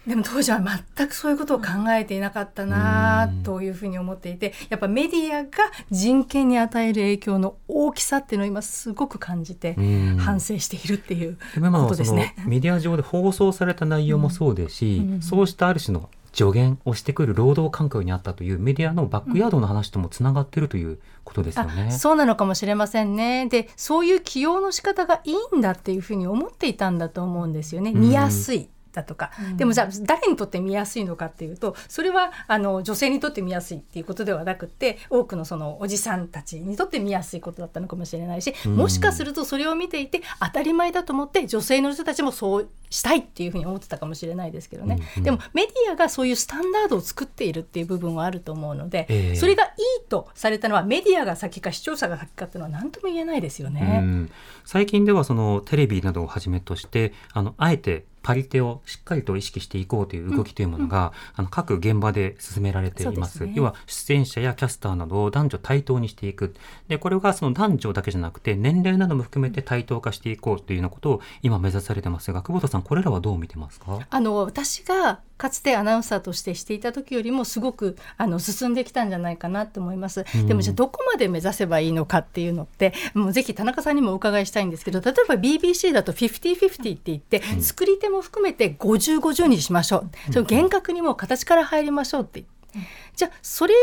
[0.07, 0.61] でも当時は
[0.97, 5.51] 全くそういうことを考えていなかったなというふうに思っていてやっぱメディアが
[5.91, 9.77] 人権に与える影響の大きさっていうのを今すごく感じて
[10.19, 12.35] 反省しているっていうことですね。
[12.47, 23.47] メディア上で放送された内容もそうですし、うんうん、そうしたある種の助言をしてくる労働環境にあったというメディアのバックヤードの話ともつながっているということですよね、うん、そうなのかもしれませんね。
[23.49, 27.93] でそういう起用の仕方がいいんだっていうふうに思っていたんだと思うんですよね。
[27.93, 49.69] 見やすい、だとか、うん、でもじゃあ誰にとって見やすいのかっていうとそれはあの女性にとって見やすいっていうことではなくて多くのそのおじさんたちにとって見やすいことだったのかもしれないし、もしかするとそれを見ていて当たり前だと思って女性の人たちもそうしたいっていうふうに思ってたかもしれないですけどね、うんうん、でもメディアがそういうスタンダードを作っているっていう部分はあると思うので、えー、それがい
[50.05, 54.29] いとされたのはメディアが先か視聴者が先かっていうのは何とも言えないですよね。
[54.65, 66.55] 最近ではそのテレビなどをはじめとしてあのあえてパリテをしっかりと意識していこうという動きというものが、うん、あの各現場で進められています、ね、要は出演者やキャスターなどを男女対等にしていく。
[66.89, 73.99] でこれがその男女だけじゃなくて年齢なども含めて対等化していこうというようなことを今目指されてますが久保田さんこれらはどう見てますか？
[74.09, 92.45] あの私がかつてアナウンサーとしてしていた時よりもすごくあの進んできたんじゃないかなと思います、うん、でもじゃあどこまで目指せばいいのかっていうのってもうぜひ田中さんにもお伺いしたいんですけど例えば BBC だと50-50って言って、うん、作り手も含めて50-50にしましょう、うん、それ厳格にも形から入りましょうって
[93.15, 93.75] じゃあそれ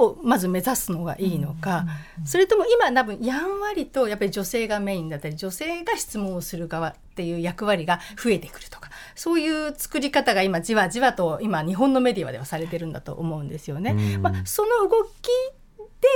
[0.00, 1.86] をまず目指すのがいいのか、
[2.24, 14.18] それとも今多分やんわりとやっぱり女性がメインだったり女性が質問をする側っていう役割が増えてくるとかそういう作り方が今じわじわと今日本のメディアではされてるんだと思うんですよね。
[14.18, 15.28] まあ、その動き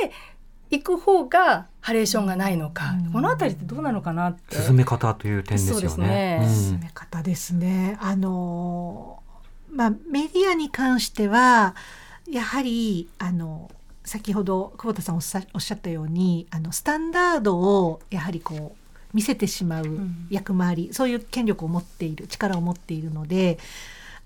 [0.03, 0.13] で
[0.71, 4.57] 行く方がハレーションがないのか、うん、この辺りってどうなのかなって。
[4.57, 6.07] 進め方という点ですよね。
[6.07, 6.41] ね。
[6.45, 7.99] うん、進め方ですね。
[8.01, 9.23] あの
[9.73, 11.75] まあメディアに関しては
[12.31, 13.71] やはりあの
[14.05, 19.87] 先ほど久保田さんおっしゃったようにあのスタンダードをやはりこう見せてしまう
[20.31, 23.59] 役回り、うん、そういう権力を持っている力を持っているので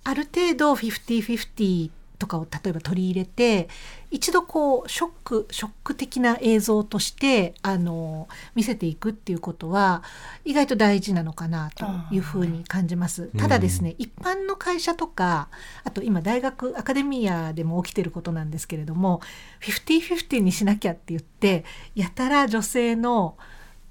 [0.05, 3.69] ある程度50-50とかを例えば取り入れて
[4.11, 10.03] 一度こうショックショック的な映像としてあの見せていくっていうことは
[10.45, 13.31] 意外と大事なのかなというふうに感じます。
[13.37, 15.49] ただですね、うん、一般の会社とか
[15.83, 19.21] あと今大学アカデミアでも起きてることなんですけれども
[19.63, 23.37] 50-50にしなきゃって言ってやたら女性の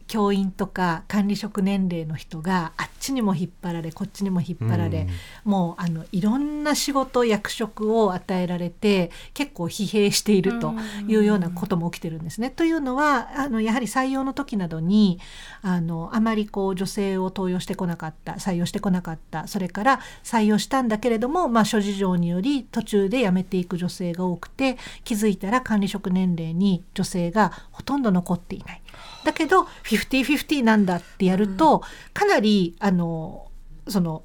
[0.08, 5.08] 教員とか管理職年齢の人があっちにも引っ張られこっちにも引っ張られ、
[5.46, 10.74] うん、もうあのいろんな仕事役職を与えられて結構疲弊していると
[11.08, 12.50] いうようなことも起きてるんですね。
[12.50, 15.20] というのはあのやはり採用の時などに
[15.62, 28.83] あのあまりこう女性を登用してこなかった採用してこなかったそれから採用したんだけれども、まあ、諸事情により途中で辞めていく女性が多くて気づいたら管理職年齢に女性がほとんど残っていない。
[29.24, 33.48] だけど50-50なんだってやると、かなりあの
[33.88, 34.24] その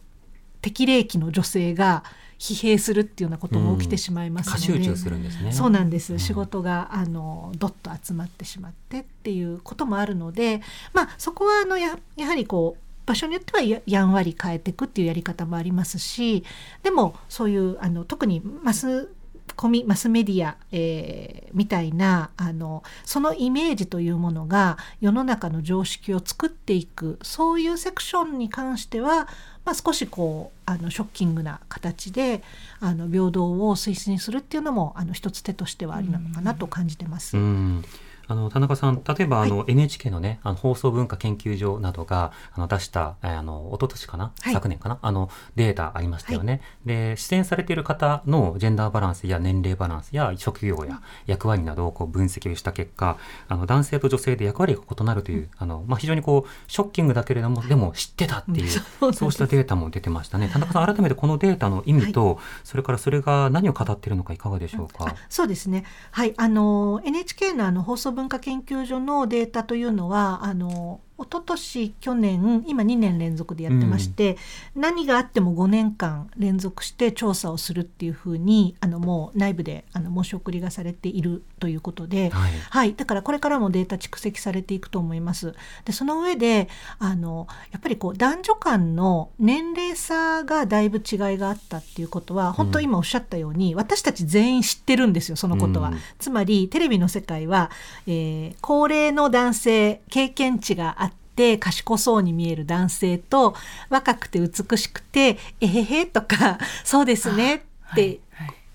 [0.60, 2.04] 適齢期の女性が
[2.38, 5.52] 疲弊するっていうようなことも起きてしまいますので、うん、するんですね。
[5.52, 16.44] そうなんです、うん、仕事があのどっと集まってしまってっていうこともあるのでまあそこはあのややはりこう場所によってはややんわり変えていくっていうやり方もありますし
[16.82, 19.10] でもそういうあの特にマス
[19.54, 29.28] コミマスメディア、えー、みたいなあのそのイメージというものが世の中の常識を作っていくそういうセクションに関しては、
[29.64, 32.42] まあ、少しこうあのショッキングな形で
[32.80, 37.36] あの平等を推進するっていうのもあの一つ手としてはありなのかなと感じてます。
[37.36, 37.84] うん
[38.28, 53.16] あの田中さん、例えばあの、NHK のね、あの放送文化研究所などがあの出した、あの一昨年かな、はい、昨年かな、あのデータありましたよね、はい、で、出演されている方のジェンダーバランスや年齢バランスや職業や役割などをこう分析をした結果、
[53.48, 58.68] あの男性と女性で役割が異なるという、あのまあ、非常にこうショッキングだけれども、でも知ってたっていう、
[59.12, 60.50] そうしたデータも出てましたね。
[60.52, 65.14] 田中さん、改めてこのデータの意味と、はい、それからそれが何を語っているのかいかがでしょうか？
[65.30, 65.84] そうですね。
[66.10, 74.38] はい、あの NHK のあの放送文化研究所のデータというのはあの一昨年去年今2年連続でやってまして、
[74.76, 85.54] うん、何があっても5年間連続して調査をするっていうふうにあのもう内部であの申し送りがされているということで、はい、はい、だからこれからもデータ蓄積されていくと思います。
[85.84, 86.68] でその上で
[87.00, 95.88] あのやっぱりこう男女間の年齢差がだいぶ違いがあったっていうことは本当今おっしゃったように、うん、私たち全員知ってるんですよそのことは。
[95.88, 97.72] うん、つまりテレビの世界は、
[98.06, 101.07] えー、高齢の男性経験値が
[101.38, 103.54] て賢そうに見える男性と
[103.90, 107.54] 若くて美しくて「えへへ」とか「そうですね」
[107.92, 108.18] って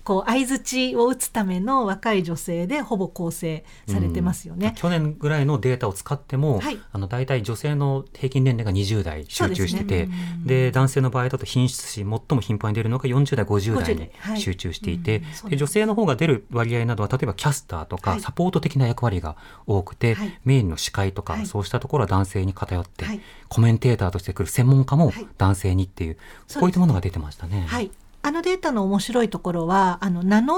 [0.04, 10.08] こう相槌を打つための若い女性でほぼ構成されてますよね、うん、去年ぐらいのデータを使っても、はい、あの大体女性の平均年齢が20代集中してて
[10.44, 19.36] で、ね、男性の場合だと品質し最も頻繁に出るのが40代50代に集中していて、はい、で女性の方が出る割合などは例えばキャスターとかサポート的な役割が
[19.66, 23.06] 多くて、はい、メインの司会とか、そうしたところは男性に偏って、
[23.48, 26.16] コメンテーターとしてくる専門家も男性にっていう、
[26.58, 27.64] こういったものが出てましたね。
[27.66, 27.90] はい
[28.26, 30.56] あのデータの面白いところはあの名の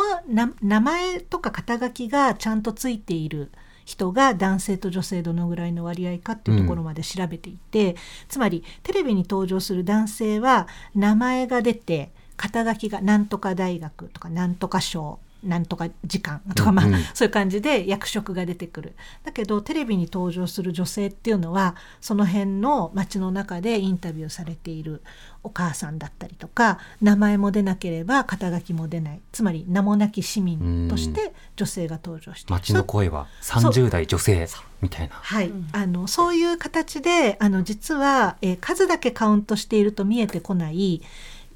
[0.63, 3.51] 名前とか肩書きがちゃんとついている
[3.85, 7.97] 人が男性と女性どのぐらいの割合かっていうところまで調べていて、うん、
[8.29, 18.95] つまりテレビに登場する男性は名前が出て肩書きが何とか大学とかなんとか賞なんとか時間とか、まあ、うん、そういう感じで役職が出てくる。
[19.25, 25.03] だけどテレビに登場する女性っていうのはその辺の街の中でインタビューされている
[25.43, 29.21] お母さんだったりとか名前も出なければ肩書きも出ない。
[29.33, 34.49] つまり名もなき市民として女性が登場して街の声は30代女性
[34.81, 35.15] みたいな。
[35.15, 41.03] はい、あのそういう形であの実は、えー、数だけカウントしていると見えてこない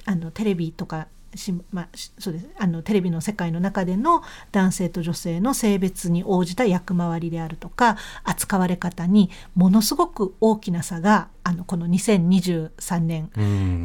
[0.05, 2.49] あのテレビとかしまあ、そうです。
[2.59, 4.23] あのテレビの世界の中での
[4.53, 13.31] 男性と女性の性別に応じた役回りであるとか扱われ方にものすごく大きな差があのこの2023年、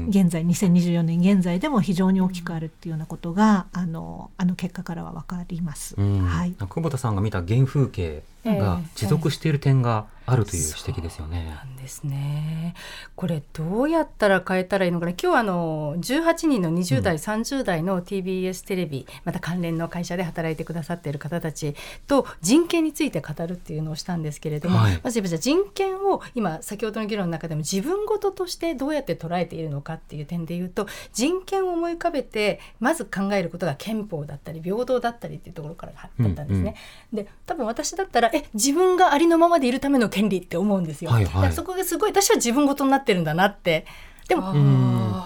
[0.10, 5.96] 現在2024年現在でも非常に大きくあるっていうようなことがあのあの結果からは分かります。
[5.96, 11.46] はい、久保田さんが見た原風景が持続している点があるという指摘ですよね。
[11.46, 12.74] なんですね。
[13.16, 15.12] これどうやったら変えたらいいのかな。
[15.12, 21.76] 今日あの18人の20代、うん、30代の TBS テレビまた関連の会社で働いてくださっている方たち
[22.08, 36.76] と人権について語るっていうのをしたんですけれども、はい、まずじゃ人権を今先ほどの議論の中でも自分事としてどうやって捉えているのかっていう点で言うと人権を思い浮かべてまず考えることが憲法だったり平等だったりっていうところからだったんですね。
[37.14, 41.12] うんうん、で多分私だったらえ自分がありのままでいるための権利って思うんですよ。
[41.12, 43.86] はいはい、そこがすごい私は自分事になってるんだなって
[44.28, 44.54] でも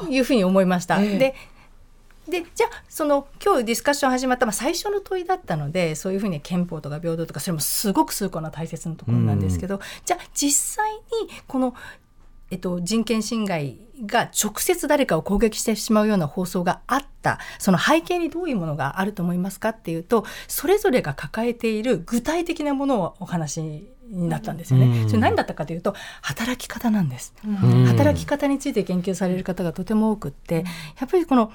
[0.10, 1.00] いうふうに思いました。
[1.00, 1.36] で
[2.30, 11.02] でじゃあその今日ディスカッション始まった、まあ、最初の問いだったのでそういうふうに憲法とか平等とかそれもすごく崇高な大切なところなんですけど、じゃあ実際に
[11.48, 11.74] この
[12.52, 25.08] えっと、人権侵害が直接誰かを攻撃してしまうような放送があったその背景にどういうものがあると思いますかっていうとそれぞれが抱えている具体的なものをお話になったんですよね。
[25.08, 27.34] それ何だったかというと働き方なんです。
[27.88, 30.66] 働き方について研究される方がとても多くって
[31.00, 31.52] やっぱりこの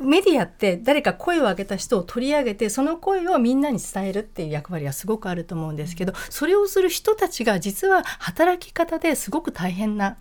[0.00, 10.08] メディアって誰か声を上げた人を取り上げてその声をみんなに伝えるっていう役割はすごくあると思うんですけどそれをする人たちが実は働き方ですごく大変な。
[10.08, 10.14] うん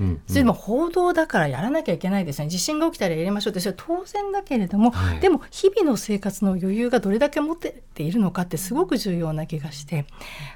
[0.00, 2.48] うん、それでも報道だからやらなきゃいけないですね。
[2.48, 10.06] 地震が起きたらやりましょうってそれは当然だけれども、はい、でも日々の生活の余裕がどれだけ持ってているのかってすごく重要な気がして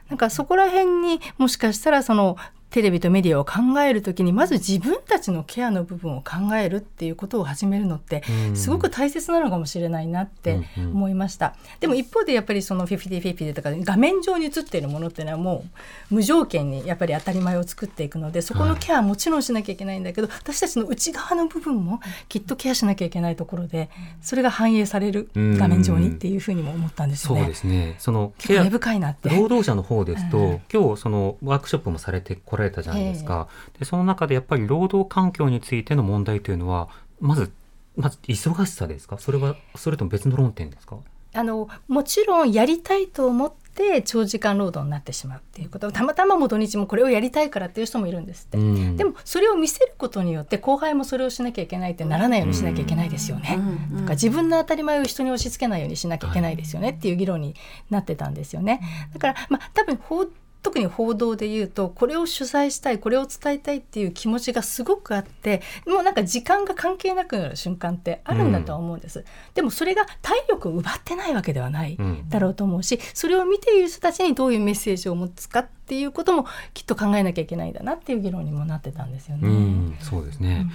[0.08, 2.38] なんかそこら辺にもしかしたらその
[2.74, 11.54] テレビとメディアを考える時にまず自分たちのケアの部分を考えるっていうことを始めるのってすごく大切なのかもしれないなって思いました。
[11.78, 15.64] でも一方でやっぱりその50-50とか画面上に映っているものっていうのはも
[16.10, 23.88] う無条件にやっぱり当たり前を作っていくのでそこのケアはもちろんしなきゃいけないんだけど、私たちの内側の部分もきっとケアしなきゃいけないところで
[24.20, 27.40] それが反映される画面上にっていうふうにも思ったんですよね。
[27.42, 27.94] そうですね。
[28.00, 29.28] そのケア深いなって。
[29.28, 33.46] 労働者の方ですと、今日そのワークショップもされてこられたじゃないですか。
[33.78, 36.88] でその中でやっぱり労働環境についての問題というのは
[37.20, 37.52] まず
[37.96, 39.18] まず忙しさですか？
[39.18, 40.96] それはそれとも別の論点ですか？
[41.36, 45.90] あのもちろんやりたいと思って長時間労働になってしまうっていうこと。
[45.90, 53.58] たまたまも土日もこれをやりたいからっていう人もいるんですって、うん、でもそれを見せることによって後輩もそれをしなきゃいけないってならないようにしなきゃいけないですよね、
[53.92, 57.56] うん、とか自分の当たり前を人に押し付けないようにしなきゃいけないですよねっていう議論に
[57.90, 58.80] なってたんですよね。
[59.12, 60.26] だからまあ多分法
[60.64, 71.98] 特に報道で言うとこれを取材したいこれを伝えたいっていう気持ちがすごくあってもうなんか時間が関係なくなる瞬間ってあるんだとは思うんです、うん、でもそれが体力を奪ってないわけではない
[72.30, 79.48] だろうと思うし、それを見ている人たちにどういうメッセージを持つかっていうこともきっと考えなきゃいけないんだなっていう議論にもなってたんですよね。
[79.48, 80.66] うん、そうですね、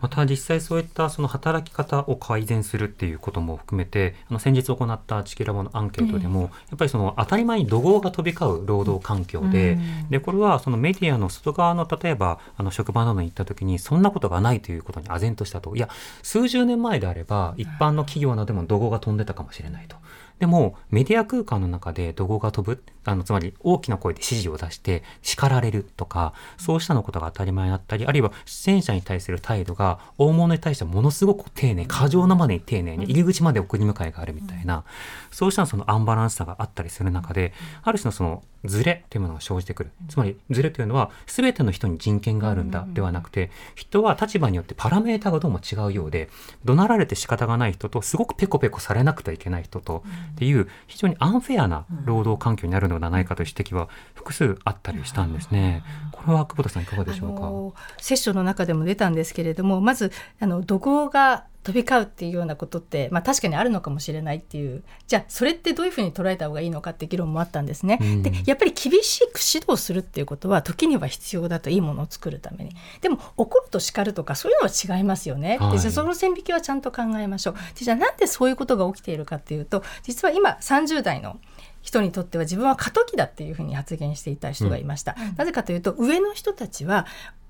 [0.00, 9.78] また実際そういったその働き方を改善するっていうことも含めてあの先日行ったチキラボのアンケートでも、やっぱりその当たり前に怒号が飛び交う労働環境で,、
[10.10, 15.74] でこれはそのメディアの外側の例えばあの職場などに行った時にそんなことがないということに唖然としたと。
[15.74, 15.88] いや
[16.22, 19.96] 数十年前であれば一般の企業などでも怒号が飛んでたかもしれないと。
[20.38, 34.84] でもメディア空間の中で怒号が飛ぶあのつまり大きな声で指示を出して叱られるとかそうしたのことが当たり前だったりあるいは出演者に対する態度が大物に対してはものすごく丁寧過剰なまでに丁寧に入り口まで送り迎えがあるみたいな、
[35.30, 39.90] そうしたそのアンバランスさがあったりする中である種のそのズレというものが生じてくる。
[40.08, 46.28] つまりズレというのは全ての人に人権があるんだではなくて人は立場によってパラメータがどうも違うようで
[46.64, 55.82] 怒鳴られて仕方がない人とすごくペコペコされなくてはいけない人とっていう非常にアンフェアな労働環境になるのではないかという指摘は複数あったりしたんですね。
[56.12, 57.80] これは久保田さんいかがでしょうか？
[57.98, 67.98] セッションの中でも出たんですけれどもまずあの怒号が飛び交うっていうようなことって、まあ、確かにあるのかもしれないっていうじゃあそれってどういうふうに捉えた方がいいのかって議論もあったんですね。
[68.00, 75.58] うん、でやっぱり厳しく指導するっていうことは時には必要だといいものを作るためにでも怒ると叱るとかそういうのは違いますよね。
[75.58, 77.54] はい、でその線引きはちゃんと考えましょう。
[77.74, 81.38] じゃあなんでそういうことが起きているかっていうと実は今30代の
[81.82, 87.06] 人にとっては自分は過渡期だっていうふうに発言していた人がいました、うん、なぜかというと上の人たちは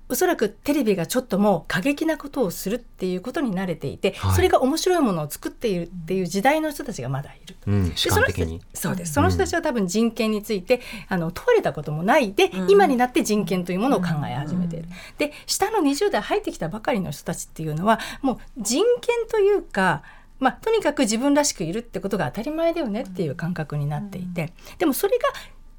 [0.09, 7.55] おそらくテレビがちょっともう過激なことをするっていうことに慣れていて、はい、それが面白いものを作っているっていう時代の人たちがまだいる。
[7.65, 9.13] うん、その人そうです。
[9.13, 12.33] その人たちは多分人権について、あの問われたこともない。
[12.33, 14.89] で、うん、今になって人権というものを考え始めている。
[15.17, 20.03] で下の20代入ってきたばかりの人たちっていうのはもう人権というか
[20.43, 24.51] まあ、とにかく自分らしくいるってことが当たり前だよねっていう感覚になっていて。
[24.77, 25.29] でもそれが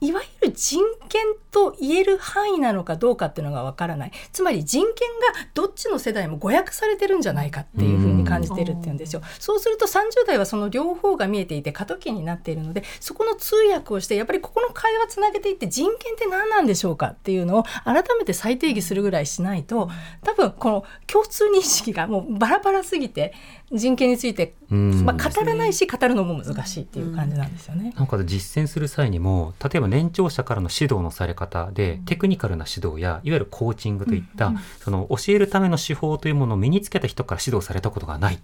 [0.04, 4.12] いわゆる人権と言える範囲なのかどうかっていうのがわからない。
[4.32, 4.92] つまり人権
[5.34, 9.22] がどっちの世代も誤訳されてるんじゃないかっていうふうに感じてるっていうんですよ。
[9.38, 19.88] そうすると30代はその両方が見えていて過渡期になっているのでそこの通訳をしてやっぱりここの会話つなげていって人権って何なんでしょうかっていうのを改めて再定義するぐらいしないと
[20.22, 23.32] 多分この共通認識がもうバラバラすぎて
[23.72, 27.92] 人権について、まあ、語らないし語るのも難しいっていう感じなんですよね。
[27.96, 38.40] なんか実践する際にも例えば年長者からの指導のされ方で、テクニカルな指導やいわゆるコーチングといった、その教えるための手法というものを身につけた人から指導されたことがない。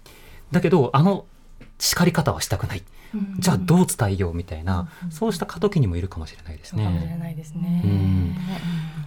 [0.51, 1.25] だけどあの
[1.77, 2.83] 叱り方はしたくない。
[3.39, 6.85] じゃあどう伝えようみたいな、そうした過渡期にもいるかもしれないですね。
[6.85, 8.35] かもしれないですね。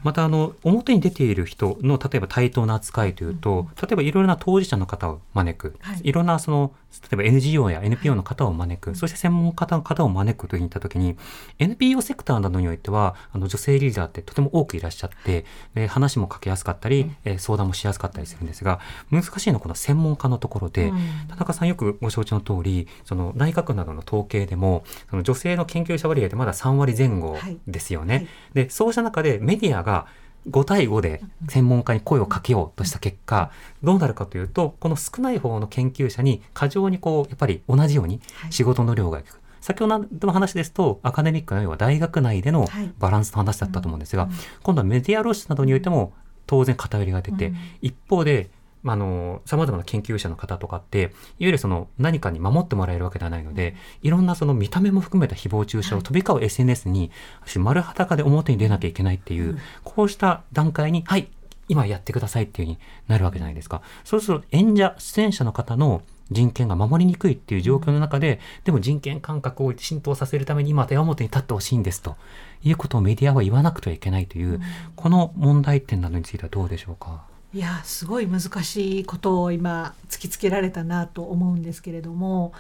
[0.02, 11.16] またあの表に出ている人の例えば対等な扱いというと、例えばいろいろな当事者の方を招く、はい、いろんなその例えば NGO や NPO の方を招く、はい、そして専門家の方を招くといったときに
[11.58, 15.44] NPO セクターなどにおいてはあの女性リーダーってとても多くいらっしゃって
[15.74, 18.80] で話もかけやすかったり、え、うん、相談もしやすかったりするんですが
[19.10, 20.98] 難しいのはこの専門家のところで、うん、
[21.28, 27.36] 田中さんよくご承知の通りその内閣などの統計でもその女性の研究者割合ってまだ3割前後
[27.66, 28.14] ですよね。
[28.14, 30.06] はい、でそうした中でメディアが
[30.48, 33.50] 5対5で専門家に声をかけようとした結果、
[33.82, 38.20] どうなるかというと、この少ない方の研究者に過剰にこう、やっぱり同じように
[38.50, 39.40] 仕事の量がいく。
[39.60, 42.68] 先ほどの話ですと、アカデミックの要は大学内での
[42.98, 44.28] バランスの話だったと思うんですが、
[44.62, 46.12] 今度はメディア露出などにおいても
[46.46, 48.50] 当然偏りが出て、一方で
[48.86, 57.10] あの、様々な研究者の方とかって、いわゆるその何かに守ってもらえるわけではないので、いろんなその見た目も含めた誹謗中傷を飛び交う SNS に、
[57.58, 61.28] 丸裸で表に出なきゃいけないっていう、こうした段階に、はい、
[61.68, 62.78] 今やってくださいっていうふうに
[63.08, 63.80] なるわけじゃないですか。
[64.04, 72.16] そうすると演者、出演者の方の人権が守りにくいっていう状況の中で、でも人権感覚を浸透させるために今手表に立ってほしいんですと
[72.62, 74.60] いうことをメディアは言わなくてはいけないという、
[74.96, 77.33] この問題点などについてはどうでしょうか？
[77.54, 82.52] いやすごい難しいことを今突きつけられたなと思うんですけれども、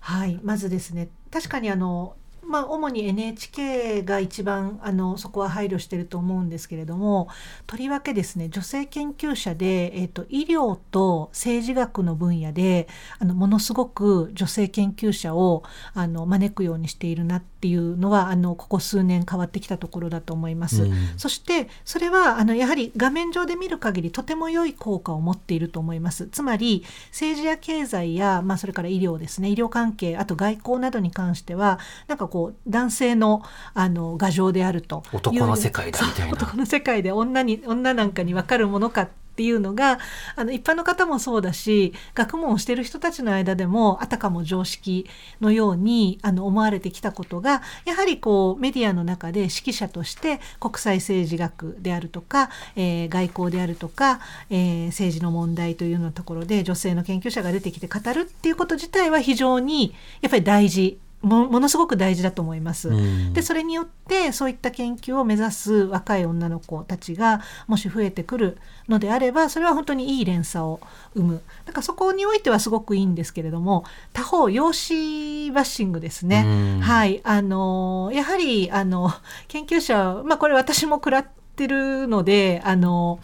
[0.00, 2.16] はい、まずですね確かにあの
[2.52, 7.28] まあ、主に NHK が一番あのそこは配慮してると思うんですけれども
[7.66, 12.88] とりわけですね女性研究者で、えーと、医療と政治学の分野で
[13.18, 15.62] あのものすごく女性研究者を
[15.94, 20.82] あの招くようにしているなっていうのはあのここ数年変わってきたところだと思います。
[20.82, 26.26] うん、そしてそれはあのやはり画面上で見る限りとても良い効果を持っていると思います。
[26.26, 31.78] つまり政治や経済や、まあ、それから医療ですね医療関係あと外交などに関しては
[32.08, 33.42] なんかこう男性の
[33.74, 36.32] あの牙城であると男の世界だみたいな。
[36.32, 39.98] 男の世界で女に女なんかに分かるものかっていうのが
[40.36, 45.08] あの一般の方もそうだし学問をしてる人たちの間でもあたかも常識
[45.40, 54.20] のようにあの思われてきたことがやはりこうメディアの中で指揮者として国際政治学であるとか、えー、外交であるとか、
[54.50, 62.90] えー、政治の問題というようなところで女性の研究者が出てきて語るっていうこと自体は非常にやっぱり大事もものすごく大事だと思います。
[63.32, 68.58] でそれによってそういった研究を目指す若い女の子たちがもし増えてくる
[68.88, 70.80] のであればそれは本当にいい連鎖を
[71.14, 76.80] 生むだからそこにおいてはすごくいいんですけれども他方養子バッシングですね。
[76.82, 79.12] はいあのやはりあの
[79.48, 83.20] 研究者まあこれ私も食らってるのであの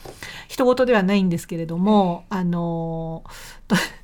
[0.46, 3.24] 人事ではないんですけれどもあの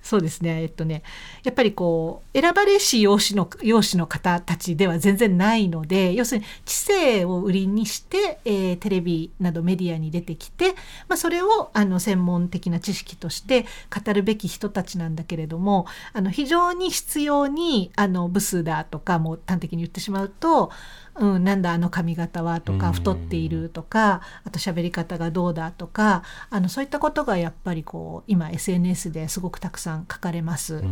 [0.04, 0.60] そうですね。
[0.60, 1.02] えっとね
[1.44, 10.74] やっぱりこう選ばれし養子の養子の方たちでは全然ないので要するに知性を売りにして、えー、テレビなどメディアに出てきて、
[11.08, 20.70] まあ、それをあの専門的な知識として語るべき人たちなんだけれどもあの非常に必要にあのブスだとかも端的に言ってしまうと
[21.16, 30.82] うん、なんだあの髪型はとか太っているとかあと喋り方がどうだとかあのそういったことがやっぱりこう今 SNS ですごくたくさん書かれます。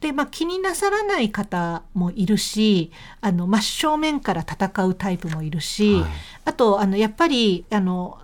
[0.00, 2.90] で、まあ、気になさらない方もいるし
[3.20, 6.10] あの真正面から戦うタイプもいるし、はい、
[6.46, 8.18] あとあのやっぱりあの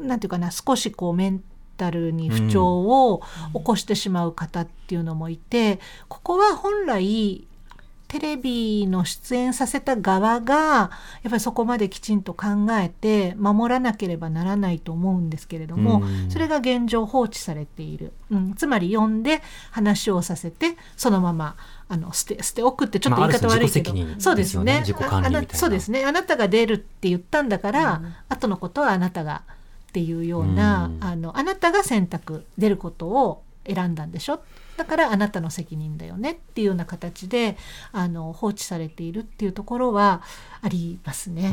[0.00, 1.42] なんていうかな少しこうメン
[1.76, 3.22] タルに不調を
[3.54, 5.78] 起こしてしまう方っていうのもいて、うん、
[6.08, 7.46] ここは本来
[8.08, 21.56] テレビの出演させた側がやっぱりそこまできちんと考えて守らなければならないと思うんですけれども、それが現状放置されている、うん、つまり読んで話をさせてそのまま
[21.88, 24.84] あの捨て捨ておくってちょっと言い方悪いけど、まあね、そうですね。
[25.52, 26.04] そうですね。
[26.04, 29.42] あなたが出るって言ったんだから、うん、後のことはあなたが
[29.88, 34.40] っていうような、うん、あのあなたが選択出ることを選んだんでしょ
[34.78, 37.56] だからあなたの責任だよねっていうような形で
[37.92, 40.22] あの放置されているっていうところは
[40.62, 41.50] ありますね。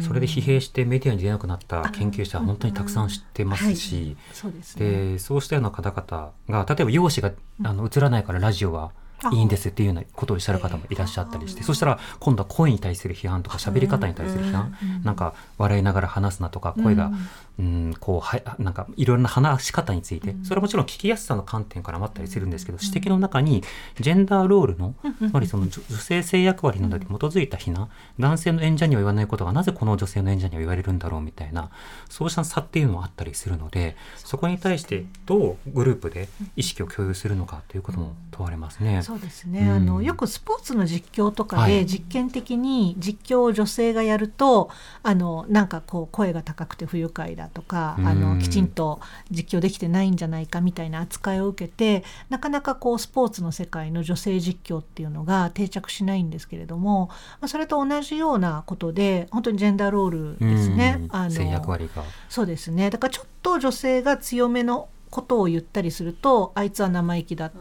[0.00, 8.92] それで疲弊してメディアに出なくなった研究者は本当にたくさん知ってますし、そうですでそうしたような方々が例えば容姿があの映らないからラジオは
[9.30, 17.12] いいんですっていうようなことをおっしゃる方もいらっしゃったりして、そしたら今度は声に対する批判とか喋り方に対する批判、なんか笑いながら話すなとか声が、
[17.58, 23.62] うん、こうはなんかいろんな話し方について、それはもちろん聞きやすさの観点からもあったりするんですけど、指摘の中に
[24.00, 31.70] ジェンダーロールの、つまりその女性性役割などに基づいた非難、男性の演者には言わないことがなぜこの女性の演者には言われるんだろうみたいな
[32.08, 39.02] そうした差っていうのもあったりするのでそこに対してどうグループで意識を共有するのかということも問われますね。
[39.12, 49.00] そうですね、うん、あのよくスポーツの実況とかで実験的に実況を女性がやると、はい、あのなんかこう声が高くて不愉快だとか、うん、あのきちんと
[49.30, 57.08] 実況できてないんじゃないかみたいな扱いを受けてなかなかこうスポーツの世界の女性実況っていうのが定着しないんですけれども、
[57.40, 61.00] まあ、それと同じようなことで本当にジェンダーロールですね。
[61.02, 62.02] うん、あの役割が。
[62.30, 62.88] そうですね。
[62.88, 67.52] だからちょっと女性が強めのことを言ったりするとあいつは生意気だっ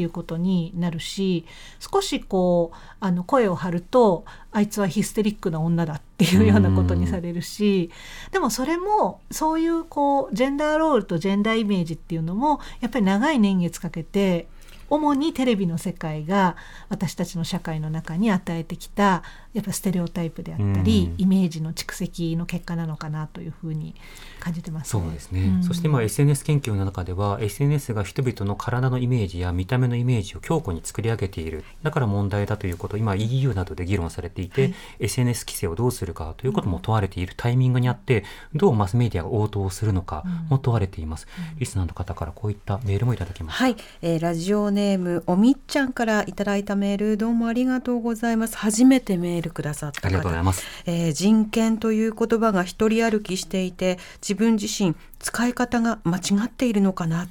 [0.00, 1.44] ていうことになるし
[1.78, 7.90] 少しこうあの声を張るとあいつはヒステリックな女だっていうようなことにされるし
[8.32, 14.48] でもそれもそういうこうジェンダーロールとジェンダーイメージっていうのもやっぱり長い年月かけて
[14.88, 16.56] 主にテレビの世界が
[16.88, 19.22] 私たちの社会の中に与えてきた
[19.52, 23.94] やっぱステレオタイプであったり、イメージの蓄積の結果なのかなというふうに
[24.38, 31.64] 感じてます、ね、そうですね、うん、そして今 SNS 研究の中では SNS が人々の体のイメージや見た目のイメージを強固に作り上げている。
[31.82, 38.24] だから問題だということ今 EU などで議論されていて、はい、SNS 規制をどうするかということも問われているタイミングにあって
[38.54, 48.56] どうマスメディアが応答するのかも問われています、うん、リスナーの方からこういったメールもいただきましたはい、えー、ラジオネームおみっちゃんからいただいたメールどうもありがとうございます。
[48.56, 57.28] 初めてメールくださったありがとうございます、えー、人権という言葉が一人歩きしていて自分自身使い方が間違っているのかな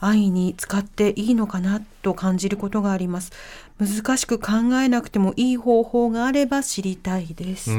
[0.00, 3.30] 安易に使っていいのかなと感じることがあります
[3.86, 4.52] 難しく考
[4.82, 7.70] えなくてもいい方法があれば知りたいです。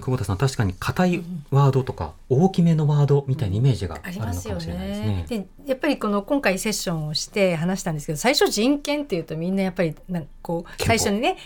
[0.00, 1.22] 久保田さん確かに硬い
[1.52, 5.26] ワードとか大きめのワードみたいなイメージがあるのかもしれないですね。
[5.28, 11.36] でやっぱりこの今回セッションをして話したんですけど最初人権っていうとみんなやっぱりなんかこう最初にね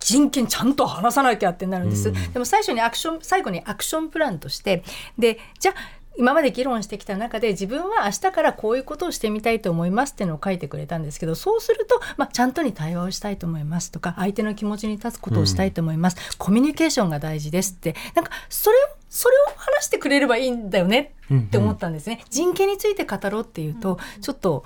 [0.00, 2.10] 人権ちゃんと話さなきゃってなるんです。
[2.32, 4.84] でも最初にアクション最後にアクションプランとして
[5.18, 22.16] でじゃあ今まで議論してきた中で自分は明日からこういうことをしてみたいと思いますっていうのを書いてくれたんですけどそうすると、まあ、ちゃんとに対話をしたいと思いますとか相手の気持ちに立つことをしたいと思います、うん、コミュニケーションが大事ですってなんかそれをそれを話してくれればいいんだよねって思ったんですね。
[22.16, 24.64] うんうん、人権について語ろうっていうと、ちょっと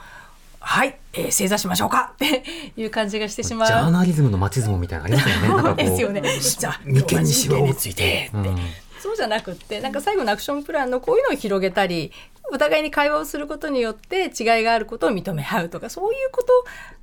[0.58, 2.42] はい、えー、正座しましょうかって
[2.76, 3.68] いう感じがしてしまう。
[3.68, 5.48] ジャーナリズムのマチズムみたいなありますよね。
[5.48, 6.22] そうですよね。
[6.40, 8.30] じゃあ、人権にしようについて。
[8.34, 8.56] うん
[9.02, 12.12] そうじゃなくってなんか最後のアクションプランのこういうのを広げたり
[12.52, 16.52] お互いに会話をすることによって違いがあることを認め合うとかそういうこと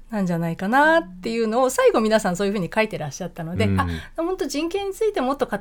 [0.10, 5.58] なんじゃないかなっていうのを最後皆さんそういうふうに書いてらっしゃったので、うん、あ本当人権についてもっと語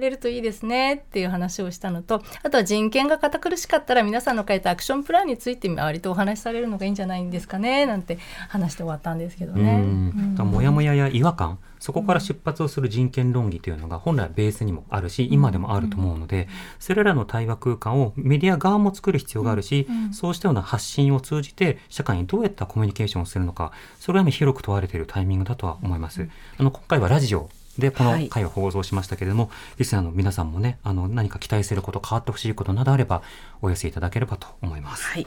[0.00, 8.18] れるといいですねっていう話をしたのとあとは人権が堅苦しかったら皆さんの書いたアクションプランについて割とお話しされるのがいいんじゃないんですかねなんて
[8.48, 9.74] 話して終わったんですけどね。
[9.74, 26.28] うん、もやもやや違和感そこから出発をする人権論議というのが本来ベースにもあるし今でもあると思うのでそれらの対話空間をメディア側も作る必要があるしそうしたような発信を通じて社会にどうやったコミュニケーションをするのかそれは広く問われているタイミングだとは思います。
[26.56, 33.22] あの今回はラジオでこの回を放送しましたけれども、はい、リスナーの皆さんもねあの何か期待すること変わってほしいことなどあれば
[33.60, 35.04] お寄せいただければと思います。
[35.04, 35.26] はい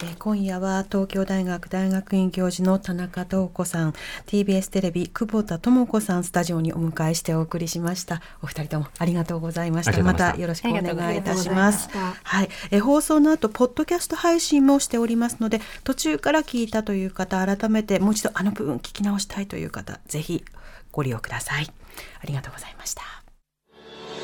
[0.00, 3.94] え今夜は東京大学大学院教授の田中東子さん
[4.26, 8.22] TBS テレビ久保田智子さんスタジオにお迎えしてお送りしました。
[8.40, 10.02] お二人ともありがとうございました。
[10.04, 10.36] また。
[10.36, 11.88] よろしくお願いいたします。
[11.90, 12.48] はい。
[12.70, 20.44] え放送の後ポッドキャスト配信もしておりますので途中から聞いたという方改めてもう一度あの部分聞き直したいという方ぜひ
[20.92, 21.66] ご利用ください。
[22.22, 23.02] ありがとうございました。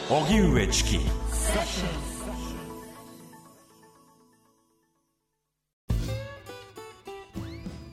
[0.09, 0.99] 荻上チキ